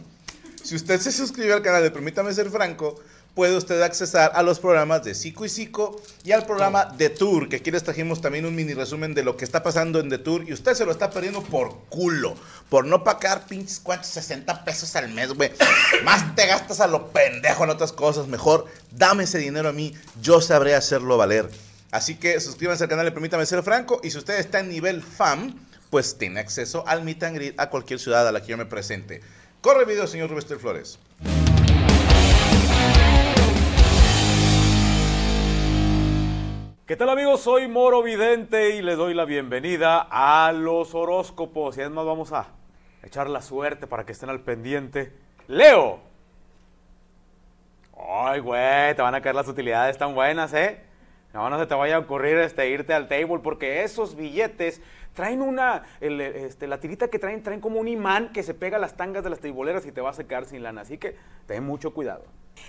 si 0.63 0.75
usted 0.75 0.99
se 0.99 1.11
suscribe 1.11 1.53
al 1.53 1.61
canal 1.61 1.83
de 1.83 1.91
Permítame 1.91 2.33
Ser 2.33 2.49
Franco, 2.49 2.99
puede 3.33 3.55
usted 3.55 3.81
accesar 3.81 4.31
a 4.35 4.43
los 4.43 4.59
programas 4.59 5.03
de 5.03 5.15
Psico 5.15 5.45
y 5.45 5.49
Psico 5.49 6.01
y 6.23 6.31
al 6.31 6.45
programa 6.45 6.95
The 6.97 7.09
Tour, 7.09 7.47
que 7.47 7.57
aquí 7.57 7.71
les 7.71 7.83
trajimos 7.83 8.21
también 8.21 8.45
un 8.45 8.55
mini 8.55 8.73
resumen 8.73 9.13
de 9.13 9.23
lo 9.23 9.37
que 9.37 9.45
está 9.45 9.63
pasando 9.63 9.99
en 9.99 10.09
The 10.09 10.17
Tour 10.17 10.47
y 10.47 10.53
usted 10.53 10.73
se 10.73 10.85
lo 10.85 10.91
está 10.91 11.09
perdiendo 11.09 11.41
por 11.41 11.85
culo, 11.89 12.35
por 12.69 12.85
no 12.85 13.03
pagar 13.03 13.45
pinches 13.47 13.79
cuantos 13.79 14.07
60 14.07 14.65
pesos 14.65 14.95
al 14.95 15.09
mes, 15.09 15.33
güey. 15.33 15.51
Más 16.03 16.35
te 16.35 16.47
gastas 16.47 16.81
a 16.81 16.87
lo 16.87 17.07
pendejo 17.09 17.63
en 17.63 17.69
otras 17.69 17.93
cosas, 17.93 18.27
mejor 18.27 18.65
dame 18.91 19.23
ese 19.23 19.37
dinero 19.37 19.69
a 19.69 19.73
mí, 19.73 19.93
yo 20.21 20.41
sabré 20.41 20.75
hacerlo 20.75 21.17
valer. 21.17 21.49
Así 21.91 22.15
que 22.15 22.39
suscríbanse 22.39 22.85
al 22.85 22.89
canal 22.89 23.05
de 23.05 23.11
Permítame 23.11 23.45
Ser 23.45 23.63
Franco 23.63 23.99
y 24.03 24.11
si 24.11 24.17
usted 24.17 24.39
está 24.39 24.59
en 24.59 24.69
nivel 24.69 25.03
FAM, 25.03 25.55
pues 25.89 26.17
tiene 26.17 26.39
acceso 26.39 26.85
al 26.87 27.03
meet 27.03 27.21
and 27.23 27.35
greet 27.35 27.59
a 27.59 27.69
cualquier 27.69 27.99
ciudad 27.99 28.27
a 28.27 28.31
la 28.31 28.41
que 28.41 28.47
yo 28.47 28.57
me 28.57 28.65
presente. 28.65 29.21
Corre 29.59 29.85
video, 29.85 30.07
señor 30.07 30.29
Rubester 30.29 30.57
Flores. 30.57 30.97
¿Qué 36.91 36.97
tal 36.97 37.07
amigos? 37.07 37.39
Soy 37.39 37.69
Moro 37.69 38.03
Vidente 38.03 38.75
y 38.75 38.81
les 38.81 38.97
doy 38.97 39.13
la 39.13 39.23
bienvenida 39.23 40.05
a 40.11 40.51
los 40.51 40.93
horóscopos. 40.93 41.77
Y 41.77 41.79
además 41.79 42.05
vamos 42.05 42.33
a 42.33 42.47
echar 43.01 43.29
la 43.29 43.41
suerte 43.41 43.87
para 43.87 44.05
que 44.05 44.11
estén 44.11 44.29
al 44.29 44.41
pendiente. 44.41 45.13
Leo. 45.47 46.01
Ay, 47.97 48.41
güey, 48.41 48.93
te 48.93 49.01
van 49.01 49.15
a 49.15 49.21
caer 49.21 49.35
las 49.35 49.47
utilidades 49.47 49.97
tan 49.97 50.13
buenas, 50.13 50.53
¿eh? 50.53 50.81
No, 51.33 51.49
no 51.49 51.57
se 51.57 51.65
te 51.65 51.75
vaya 51.75 51.95
a 51.95 51.99
ocurrir 51.99 52.37
este, 52.39 52.67
irte 52.69 52.93
al 52.93 53.07
table 53.07 53.39
porque 53.41 53.83
esos 53.83 54.17
billetes 54.17 54.81
traen 55.13 55.41
una, 55.41 55.83
el, 55.99 56.21
este, 56.21 56.67
la 56.67 56.79
tirita 56.79 57.09
que 57.09 57.19
traen, 57.19 57.43
traen 57.43 57.61
como 57.61 57.79
un 57.79 57.87
imán 57.87 58.31
que 58.31 58.43
se 58.43 58.53
pega 58.53 58.77
a 58.77 58.79
las 58.79 58.97
tangas 58.97 59.23
de 59.23 59.29
las 59.29 59.39
teiboleras 59.39 59.85
y 59.85 59.91
te 59.91 60.01
vas 60.01 60.19
a 60.19 60.23
quedar 60.25 60.45
sin 60.45 60.63
lana. 60.63 60.81
Así 60.81 60.97
que 60.97 61.15
ten 61.47 61.63
mucho 61.63 61.93
cuidado. 61.93 62.23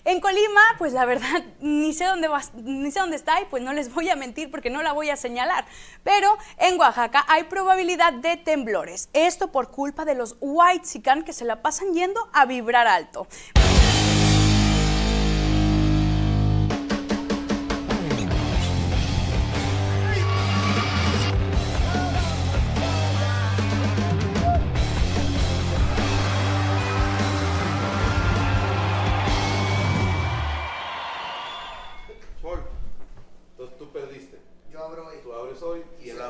En 0.05 0.21
Colima, 0.21 0.61
pues 0.79 0.93
la 0.93 1.05
verdad, 1.05 1.45
ni 1.61 1.93
sé 1.93 2.05
dónde 2.05 2.29
vas, 2.29 2.55
ni 2.55 2.91
sé 2.91 3.01
dónde 3.01 3.17
está 3.17 3.41
y 3.41 3.45
pues 3.47 3.63
no 3.63 3.73
les 3.73 3.93
voy 3.93 4.09
a 4.09 4.17
mentir 4.17 4.51
porque 4.51 4.71
no 4.71 4.83
la 4.83 4.93
voy 4.93 5.11
a 5.11 5.17
señalar. 5.17 5.65
Pero 6.03 6.37
en 6.59 6.79
Oaxaca 6.79 7.25
hay 7.29 7.45
probabilidad 7.45 8.13
de 8.13 8.37
temblores. 8.37 9.09
Esto 9.13 9.53
por 9.53 9.71
culpa 9.71 10.05
de 10.05 10.15
los 10.15 10.37
white 10.41 10.87
que 11.25 11.33
se 11.33 11.45
la 11.45 11.63
pasan 11.63 11.93
yendo 11.95 12.29
a 12.33 12.47
vibrar 12.47 12.87
alto. 12.87 13.27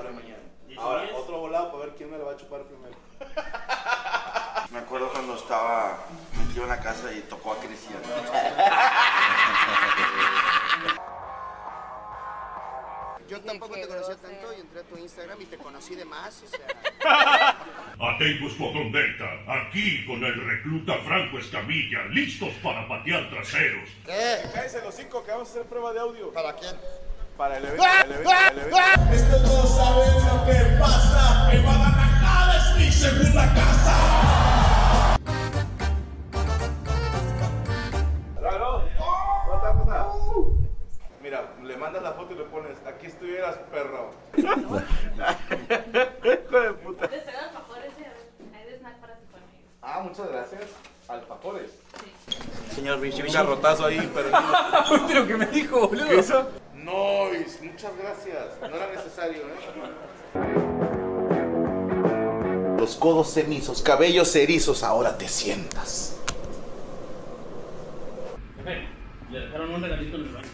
Abre 0.03 0.15
mañana. 0.15 0.43
Ahora, 0.79 1.09
otro 1.15 1.39
volado 1.39 1.73
para 1.73 1.87
ver 1.87 1.95
quién 1.95 2.11
me 2.11 2.19
lo 2.19 2.27
va 2.27 2.33
a 2.33 2.37
chupar 2.37 2.65
primero. 2.65 2.97
Me 4.71 4.79
acuerdo 4.79 5.11
cuando 5.13 5.37
estaba 5.37 5.99
metido 6.39 6.65
en 6.65 6.71
la 6.71 6.81
casa 6.81 7.13
y 7.13 7.21
tocó 7.23 7.53
a 7.53 7.59
Cristian. 7.59 8.01
Yo 13.29 13.41
tampoco 13.41 13.75
te 13.75 13.87
conocía 13.87 14.17
tanto 14.17 14.53
y 14.53 14.61
entré 14.61 14.81
a 14.81 14.83
tu 14.83 14.99
Instagram 14.99 15.41
y 15.41 15.47
te 15.47 15.57
conocí 15.57 15.95
de 15.95 16.05
más, 16.05 16.43
o 16.43 16.47
sea... 16.47 16.67
Atentos 17.99 18.59
Delta, 18.93 19.25
aquí 19.47 20.05
con 20.05 20.23
el 20.23 20.35
recluta 20.35 20.99
Franco 20.99 21.39
Escamilla, 21.39 22.05
listos 22.11 22.53
para 22.63 22.87
patear 22.87 23.31
traseros. 23.31 23.89
¿Qué? 24.05 24.43
Cállese 24.53 24.83
los 24.83 24.95
cinco 24.95 25.25
que 25.25 25.31
vamos 25.31 25.49
a 25.49 25.53
hacer 25.53 25.65
prueba 25.65 25.95
de 25.95 26.01
audio. 26.01 26.31
¿Para 26.33 26.55
quién? 26.55 26.77
Para 27.37 27.59
el 27.59 27.65
evento. 27.65 27.85
el 28.05 28.13
evento, 28.13 28.31
el 28.51 28.59
evento. 28.59 28.79
Estos 29.13 29.43
no 29.43 29.67
saben 29.67 30.27
lo 30.27 30.45
que 30.45 30.77
pasa. 30.79 31.53
En 31.53 31.63
Guadalajara 31.63 32.57
es 32.57 32.77
mi 32.79 32.91
segunda 32.93 33.53
casa. 33.55 35.17
Claro. 38.39 38.85
¿Cómo 38.99 39.55
está, 39.57 39.73
cómo 39.73 39.83
está? 39.83 40.07
Mira, 41.23 41.41
le 41.63 41.77
mandas 41.77 42.03
la 42.03 42.13
foto 42.13 42.33
y 42.35 42.37
le 42.37 42.45
pones, 42.45 42.77
aquí 42.87 43.07
estuvieras, 43.07 43.57
perro. 43.71 44.11
Hijo 44.37 44.81
de 46.61 46.73
puta. 46.75 47.09
Ah, 49.81 50.01
muchas 50.05 50.29
gracias. 50.29 50.65
Alfajores. 51.09 51.71
Señor 52.75 53.01
Richie, 53.01 53.23
Un 53.25 53.33
garrotazo 53.33 53.87
ahí, 53.87 53.99
perdido. 54.15 54.39
Pero 55.09 55.27
que 55.27 55.37
me 55.37 55.47
dijo, 55.47 55.89
boludo. 55.89 56.07
¿Qué 56.09 56.17
hizo? 56.17 56.49
Nois, 56.75 57.61
muchas 57.63 57.97
gracias. 57.97 58.45
No 58.61 58.77
era 58.77 58.87
necesario, 59.29 59.43
¿eh? 59.43 59.53
Los 62.79 62.97
codos 62.97 63.33
cenizos, 63.33 63.81
cabellos 63.83 64.35
erizos, 64.35 64.83
ahora 64.83 65.17
te 65.17 65.29
sientas. 65.29 66.17
Le 69.31 69.39
dejaron 69.41 69.75
un 69.75 69.83
regalito 69.83 70.17
en 70.17 70.23
el 70.23 70.29
baño. 70.29 70.49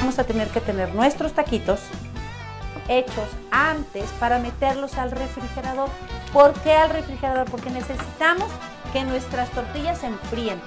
Vamos 0.00 0.18
a 0.18 0.24
tener 0.24 0.48
que 0.48 0.60
tener 0.60 0.92
nuestros 0.94 1.32
taquitos 1.34 1.80
hechos 2.90 3.28
antes 3.50 4.10
para 4.18 4.38
meterlos 4.38 4.98
al 4.98 5.12
refrigerador. 5.12 5.88
¿Por 6.32 6.52
qué 6.60 6.72
al 6.72 6.90
refrigerador? 6.90 7.50
Porque 7.50 7.70
necesitamos 7.70 8.50
que 8.92 9.04
nuestras 9.04 9.50
tortillas 9.50 9.98
se 9.98 10.08
enfríen. 10.08 10.60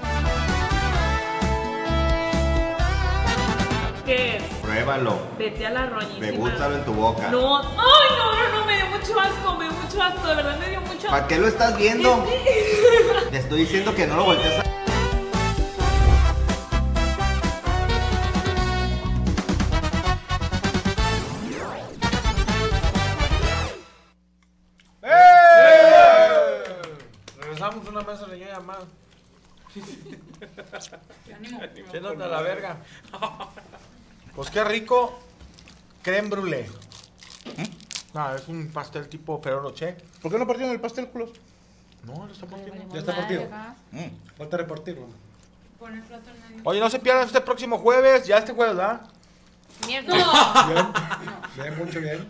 ¿Qué 4.05 4.37
es? 4.37 4.43
Pruébalo. 4.61 5.17
Vete 5.37 5.65
a 5.65 5.69
la 5.69 5.85
roñísima. 5.85 6.25
Degústalo 6.25 6.75
en 6.75 6.85
tu 6.85 6.93
boca. 6.93 7.29
No, 7.29 7.57
ay, 7.59 8.09
no, 8.17 8.35
no, 8.35 8.59
no, 8.59 8.65
me 8.65 8.75
dio 8.75 8.85
mucho 8.87 9.19
asco, 9.19 9.55
me 9.57 9.65
dio 9.65 9.73
mucho 9.73 10.01
asco, 10.01 10.27
de 10.27 10.35
verdad 10.35 10.57
me 10.59 10.69
dio 10.69 10.81
mucho 10.81 10.93
asco. 10.93 11.09
¿Para 11.09 11.27
qué 11.27 11.37
lo 11.39 11.47
estás 11.47 11.77
viendo? 11.77 12.25
Te 13.31 13.37
estoy 13.37 13.61
diciendo 13.61 13.93
que 13.95 14.07
no 14.07 14.15
lo 14.15 14.25
voltees 14.25 14.59
a... 14.59 14.72
A 31.95 32.27
la 32.27 32.41
verga. 32.41 32.77
Pues 34.35 34.49
qué 34.49 34.63
rico. 34.63 35.19
Creme 36.01 36.29
brûlée. 36.29 36.69
No, 38.13 38.35
es 38.35 38.47
un 38.47 38.71
pastel 38.71 39.07
tipo 39.07 39.39
Ferrero 39.41 39.61
Rocher. 39.61 40.03
¿Por 40.21 40.31
qué 40.31 40.37
no 40.39 40.47
partieron 40.47 40.73
el 40.73 40.81
pastel, 40.81 41.07
culos? 41.07 41.29
No, 42.03 42.25
lo 42.25 42.33
está 42.33 42.45
partiendo. 42.45 42.93
Ya 42.93 42.99
está 42.99 43.15
partido. 43.15 43.43
Mm. 43.91 44.37
Falta 44.37 44.57
repartirlo. 44.57 45.07
Oye, 46.63 46.79
no 46.79 46.89
se 46.89 46.99
pierdan 46.99 47.25
este 47.25 47.41
próximo 47.41 47.77
jueves. 47.77 48.25
Ya 48.25 48.37
este 48.37 48.53
jueves, 48.53 48.75
¿verdad? 48.75 49.01
Mierda. 49.87 50.13
Bien, 50.67 50.87
bien, 51.55 51.77
mucho 51.77 51.99
bien. 51.99 52.27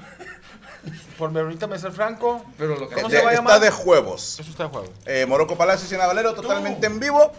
Por 1.17 1.32
Permítame 1.32 1.80
ser 1.80 1.91
franco. 1.91 2.43
Pero 2.58 2.76
lo 2.78 2.89
¿Cómo 2.89 3.08
de- 3.10 3.17
se 3.17 3.23
va 3.23 3.30
a 3.30 3.34
está 3.34 3.43
llamar? 3.43 3.60
de 3.62 3.71
juegos. 3.71 4.39
Eso 4.39 4.49
está 4.49 4.63
de 4.63 4.69
juego. 4.69 4.88
Eh, 5.06 5.26
Morocco 5.26 5.56
Palacios 5.58 5.91
y 5.91 5.95
Valero 5.95 6.34
totalmente 6.34 6.86
en 6.88 6.99
vivo. 6.99 7.32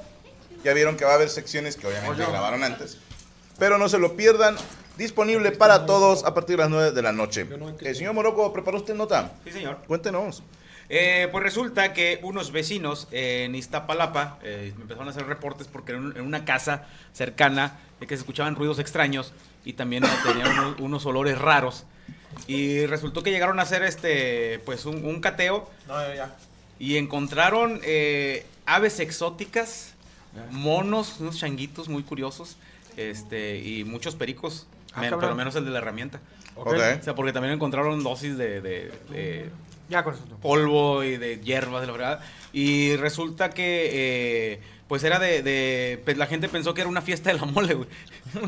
Ya 0.64 0.72
vieron 0.72 0.96
que 0.96 1.04
va 1.04 1.12
a 1.12 1.14
haber 1.14 1.28
secciones 1.28 1.76
que 1.76 1.86
obviamente 1.86 2.24
grabaron 2.26 2.64
antes. 2.64 2.98
Pero 3.58 3.78
no 3.78 3.88
se 3.88 3.98
lo 3.98 4.16
pierdan. 4.16 4.56
Disponible 4.96 5.50
para 5.50 5.86
todos 5.86 6.24
a 6.24 6.34
partir 6.34 6.56
de 6.56 6.62
las 6.62 6.70
9 6.70 6.92
de 6.92 7.02
la 7.02 7.12
noche. 7.12 7.46
Eh, 7.80 7.94
señor 7.94 8.14
Morocco, 8.14 8.52
¿preparó 8.52 8.78
usted 8.78 8.94
nota? 8.94 9.32
Sí, 9.44 9.50
señor. 9.50 9.78
Cuéntenos. 9.88 10.42
Eh, 10.88 11.28
pues 11.32 11.42
resulta 11.42 11.92
que 11.92 12.20
unos 12.22 12.52
vecinos 12.52 13.08
en 13.10 13.54
Iztapalapa 13.54 14.38
eh, 14.42 14.72
me 14.76 14.82
empezaron 14.82 15.08
a 15.08 15.10
hacer 15.10 15.26
reportes 15.26 15.66
porque 15.66 15.92
en, 15.92 15.98
un- 15.98 16.16
en 16.16 16.22
una 16.22 16.44
casa 16.44 16.84
cercana 17.12 17.80
de 18.00 18.06
que 18.06 18.14
se 18.16 18.20
escuchaban 18.20 18.54
ruidos 18.54 18.78
extraños 18.78 19.32
y 19.64 19.72
también 19.72 20.04
eh, 20.04 20.08
tenían 20.24 20.50
unos, 20.58 20.80
unos 20.80 21.06
olores 21.06 21.38
raros. 21.38 21.84
Y 22.46 22.86
resultó 22.86 23.22
que 23.22 23.30
llegaron 23.32 23.58
a 23.58 23.62
hacer 23.62 23.82
este, 23.82 24.60
pues 24.64 24.84
un, 24.86 25.04
un 25.04 25.20
cateo 25.20 25.68
No, 25.88 25.98
ya, 26.06 26.14
ya. 26.14 26.36
y 26.78 26.98
encontraron 26.98 27.80
eh, 27.82 28.46
aves 28.66 29.00
exóticas, 29.00 29.93
monos, 30.50 31.16
unos 31.20 31.38
changuitos 31.38 31.88
muy 31.88 32.02
curiosos, 32.02 32.56
este, 32.96 33.58
y 33.58 33.84
muchos 33.84 34.14
pericos, 34.14 34.66
Ah, 34.92 35.00
men- 35.00 35.14
pero 35.18 35.34
menos 35.34 35.56
el 35.56 35.64
de 35.64 35.70
la 35.72 35.78
herramienta. 35.78 36.20
Ok. 36.56 36.68
O 36.74 37.02
sea, 37.02 37.14
porque 37.16 37.32
también 37.32 37.52
encontraron 37.54 38.02
dosis 38.04 38.36
de, 38.38 38.60
de- 38.60 38.92
de 39.10 39.50
Ya 39.88 40.04
con 40.04 40.14
eso. 40.14 40.22
polvo 40.40 41.02
y 41.02 41.16
de 41.16 41.40
hierbas, 41.40 41.80
de 41.80 41.86
la 41.88 41.92
verdad. 41.92 42.20
Y 42.52 42.94
resulta 42.96 43.50
que, 43.50 43.90
eh, 44.52 44.60
pues 44.86 45.02
era 45.02 45.18
de, 45.18 45.42
de- 45.42 46.00
pues 46.04 46.16
la 46.16 46.26
gente 46.26 46.48
pensó 46.48 46.72
que 46.74 46.82
era 46.82 46.90
una 46.90 47.02
fiesta 47.02 47.32
de 47.32 47.38
la 47.40 47.44
mole, 47.46 47.74
güey. 47.74 47.88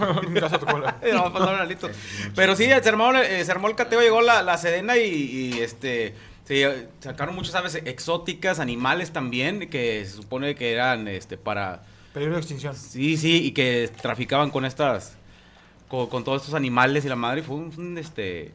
Lalito. 1.59 1.90
Pero 2.35 2.55
sí, 2.57 2.64
se 2.66 2.88
armó, 2.88 3.12
eh, 3.14 3.44
se 3.44 3.51
armó 3.51 3.68
el 3.68 3.75
cateo, 3.75 4.01
llegó 4.01 4.20
la, 4.22 4.42
la 4.42 4.57
sedena 4.59 4.96
y, 4.96 5.03
y, 5.55 5.61
este... 5.61 6.14
se 6.46 6.88
sacaron 7.00 7.35
muchas 7.35 7.54
aves 7.54 7.74
exóticas, 7.85 8.61
animales 8.61 9.12
también, 9.12 9.68
que 9.68 10.04
se 10.06 10.12
supone 10.12 10.54
que 10.54 10.72
eran 10.72 11.09
este 11.09 11.37
para... 11.37 11.82
Peligro 12.14 12.35
de 12.37 12.40
extinción. 12.40 12.74
Sí, 12.74 13.16
sí, 13.18 13.44
y 13.44 13.52
que 13.52 13.90
traficaban 14.00 14.50
con 14.50 14.64
estas... 14.64 15.16
Con, 15.88 16.09
con 16.09 16.24
todos 16.24 16.42
estos 16.42 16.54
animales 16.54 17.04
y 17.04 17.09
la 17.09 17.16
madre. 17.16 17.42
Fue 17.42 17.56
un, 17.56 17.72
un, 17.76 17.98
este... 17.98 18.52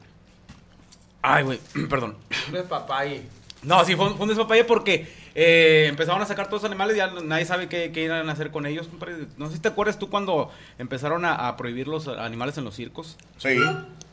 Ay, 1.21 1.43
güey, 1.43 1.59
perdón. 1.89 2.17
De 2.51 2.63
papaye. 2.63 3.23
No, 3.63 3.85
sí, 3.85 3.95
fue, 3.95 4.07
un- 4.07 4.15
fue 4.15 4.23
un 4.23 4.29
despapalle 4.29 4.63
porque 4.63 5.07
eh, 5.35 5.85
empezaron 5.87 6.19
a 6.21 6.25
sacar 6.25 6.47
todos 6.47 6.63
los 6.63 6.71
animales 6.71 6.95
y 6.95 6.97
ya 6.97 7.11
nadie 7.23 7.45
sabe 7.45 7.69
qué, 7.69 7.91
qué 7.91 8.05
iban 8.05 8.27
a 8.27 8.31
hacer 8.31 8.49
con 8.49 8.65
ellos. 8.65 8.89
No 9.37 9.47
sé 9.49 9.53
si 9.55 9.61
te 9.61 9.67
acuerdas 9.67 9.99
tú 9.99 10.09
cuando 10.09 10.49
empezaron 10.79 11.25
a, 11.25 11.47
a 11.47 11.57
prohibir 11.57 11.87
los 11.87 12.07
animales 12.07 12.57
en 12.57 12.63
los 12.63 12.75
circos. 12.75 13.17
Sí. 13.37 13.55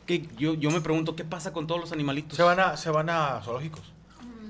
Que 0.09 0.27
yo, 0.39 0.55
yo 0.55 0.71
me 0.71 0.81
pregunto, 0.81 1.15
¿qué 1.15 1.23
pasa 1.25 1.53
con 1.53 1.67
todos 1.67 1.79
los 1.83 1.93
animalitos? 1.93 2.35
Se 2.35 2.43
van 2.43 2.59
a, 2.59 2.79
se 2.79 2.89
van 2.89 3.11
a 3.11 3.43
zoológicos. 3.45 3.83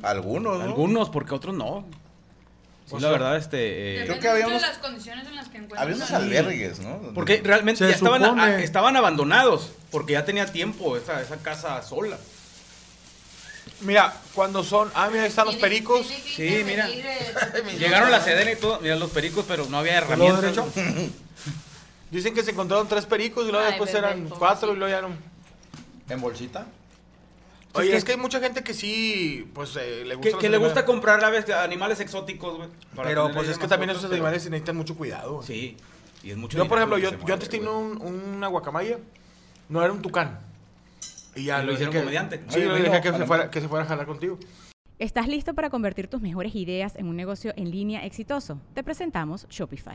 Algunos, 0.05 0.57
¿no? 0.59 0.65
Algunos, 0.65 1.11
porque 1.11 1.35
otros 1.35 1.53
no. 1.53 1.85
Sí, 2.87 2.95
O 2.95 3.01
la 3.01 3.11
verdad, 3.11 3.37
este... 3.37 4.03
eh, 4.03 4.05
Creo 4.07 4.21
que 4.21 4.29
habíamos- 4.29 4.63
las 4.63 4.79
condiciones 4.79 5.27
en 5.27 5.35
las 5.35 5.49
que 5.49 5.57
encuentran 5.59 5.83
Había 5.83 5.97
unos 5.97 6.11
albergues, 6.13 6.79
¿no? 6.79 7.01
Porque 7.13 7.43
realmente 7.45 7.81
ya 7.87 7.93
estaban, 7.93 8.25
a- 8.39 8.61
estaban 8.61 8.97
abandonados, 8.97 9.73
porque 9.91 10.13
ya 10.13 10.25
tenía 10.25 10.47
tiempo 10.47 10.97
esa, 10.97 11.21
esa 11.21 11.37
casa 11.39 11.83
sola. 11.83 12.17
Mira, 13.81 14.15
cuando 14.35 14.63
son. 14.63 14.91
Ah, 14.95 15.09
mira, 15.11 15.23
ahí 15.25 15.29
están 15.29 15.47
los 15.47 15.57
pericos. 15.57 16.07
Sí, 16.07 16.63
mira. 16.65 16.89
Llegaron 17.79 18.13
la 18.13 18.21
sedena 18.23 18.53
y 18.53 18.57
todo, 18.57 18.79
mira 18.81 18.95
los 18.95 19.11
pericos, 19.11 19.45
pero 19.49 19.67
no 19.67 19.79
había 19.79 19.99
herramientas. 19.99 20.55
Dicen 22.13 22.33
que 22.33 22.43
se 22.45 22.53
encontraron 22.53 22.89
tres 22.89 23.05
pericos 23.07 23.45
y 23.47 23.51
luego 23.51 23.67
Ay, 23.67 23.73
después 23.73 23.93
eran 23.93 24.29
cuatro 24.29 24.73
y 24.73 24.77
luego 24.77 24.91
ya 24.91 25.03
no. 25.03 25.28
¿En 26.09 26.21
bolsita? 26.21 26.67
Oye, 27.75 27.95
es 27.95 28.05
que 28.05 28.13
hay 28.13 28.19
mucha 28.19 28.41
gente 28.41 28.63
que 28.65 28.73
sí, 28.75 29.49
pues 29.55 29.77
eh, 29.77 30.05
le 30.07 30.15
gusta. 30.15 30.33
Que, 30.33 30.39
que 30.39 30.49
le 30.49 30.57
gusta 30.57 30.85
comprar 30.85 31.23
aves, 31.23 31.49
animales 31.51 32.01
exóticos, 32.01 32.57
güey. 32.57 32.69
Pero 33.03 33.31
pues 33.33 33.49
es 33.49 33.59
que 33.59 33.69
también 33.69 33.91
esos 33.91 34.03
pero- 34.05 34.15
animales 34.15 34.45
necesitan 34.49 34.77
mucho 34.77 34.97
cuidado. 34.97 35.43
Sí, 35.43 35.77
y 36.23 36.31
es 36.31 36.37
mucho 36.37 36.57
Yo, 36.57 36.67
por 36.67 36.79
ejemplo, 36.79 36.99
yo, 36.99 37.11
yo 37.25 37.35
antes 37.35 37.49
tenía 37.49 37.71
un, 37.71 38.01
una 38.01 38.47
guacamaya. 38.49 38.99
No 39.69 39.83
era 39.85 39.93
un 39.93 40.01
tucán. 40.01 40.41
Y 41.37 41.45
ya 41.45 41.63
Y 41.63 41.67
lo 41.67 41.73
hicieron 41.73 41.93
que- 41.93 42.01
comediante. 42.01 42.43
Sí, 42.49 42.61
lo 42.63 42.75
dejé 42.75 43.01
que 43.03 43.13
se, 43.13 43.27
fuera, 43.27 43.51
que 43.51 43.61
se 43.61 43.69
fuera 43.69 43.85
a 43.85 43.89
jalar 43.89 44.07
contigo. 44.07 44.39
¿Estás 44.99 45.29
listo 45.29 45.55
para 45.55 45.71
convertir 45.71 46.09
tus 46.09 46.21
mejores 46.23 46.55
ideas 46.57 46.97
en 46.97 47.07
un 47.07 47.15
negocio 47.17 47.53
en 47.57 47.71
línea 47.71 48.05
exitoso? 48.05 48.59
Te 48.75 48.83
presentamos 48.83 49.47
Shopify. 49.51 49.95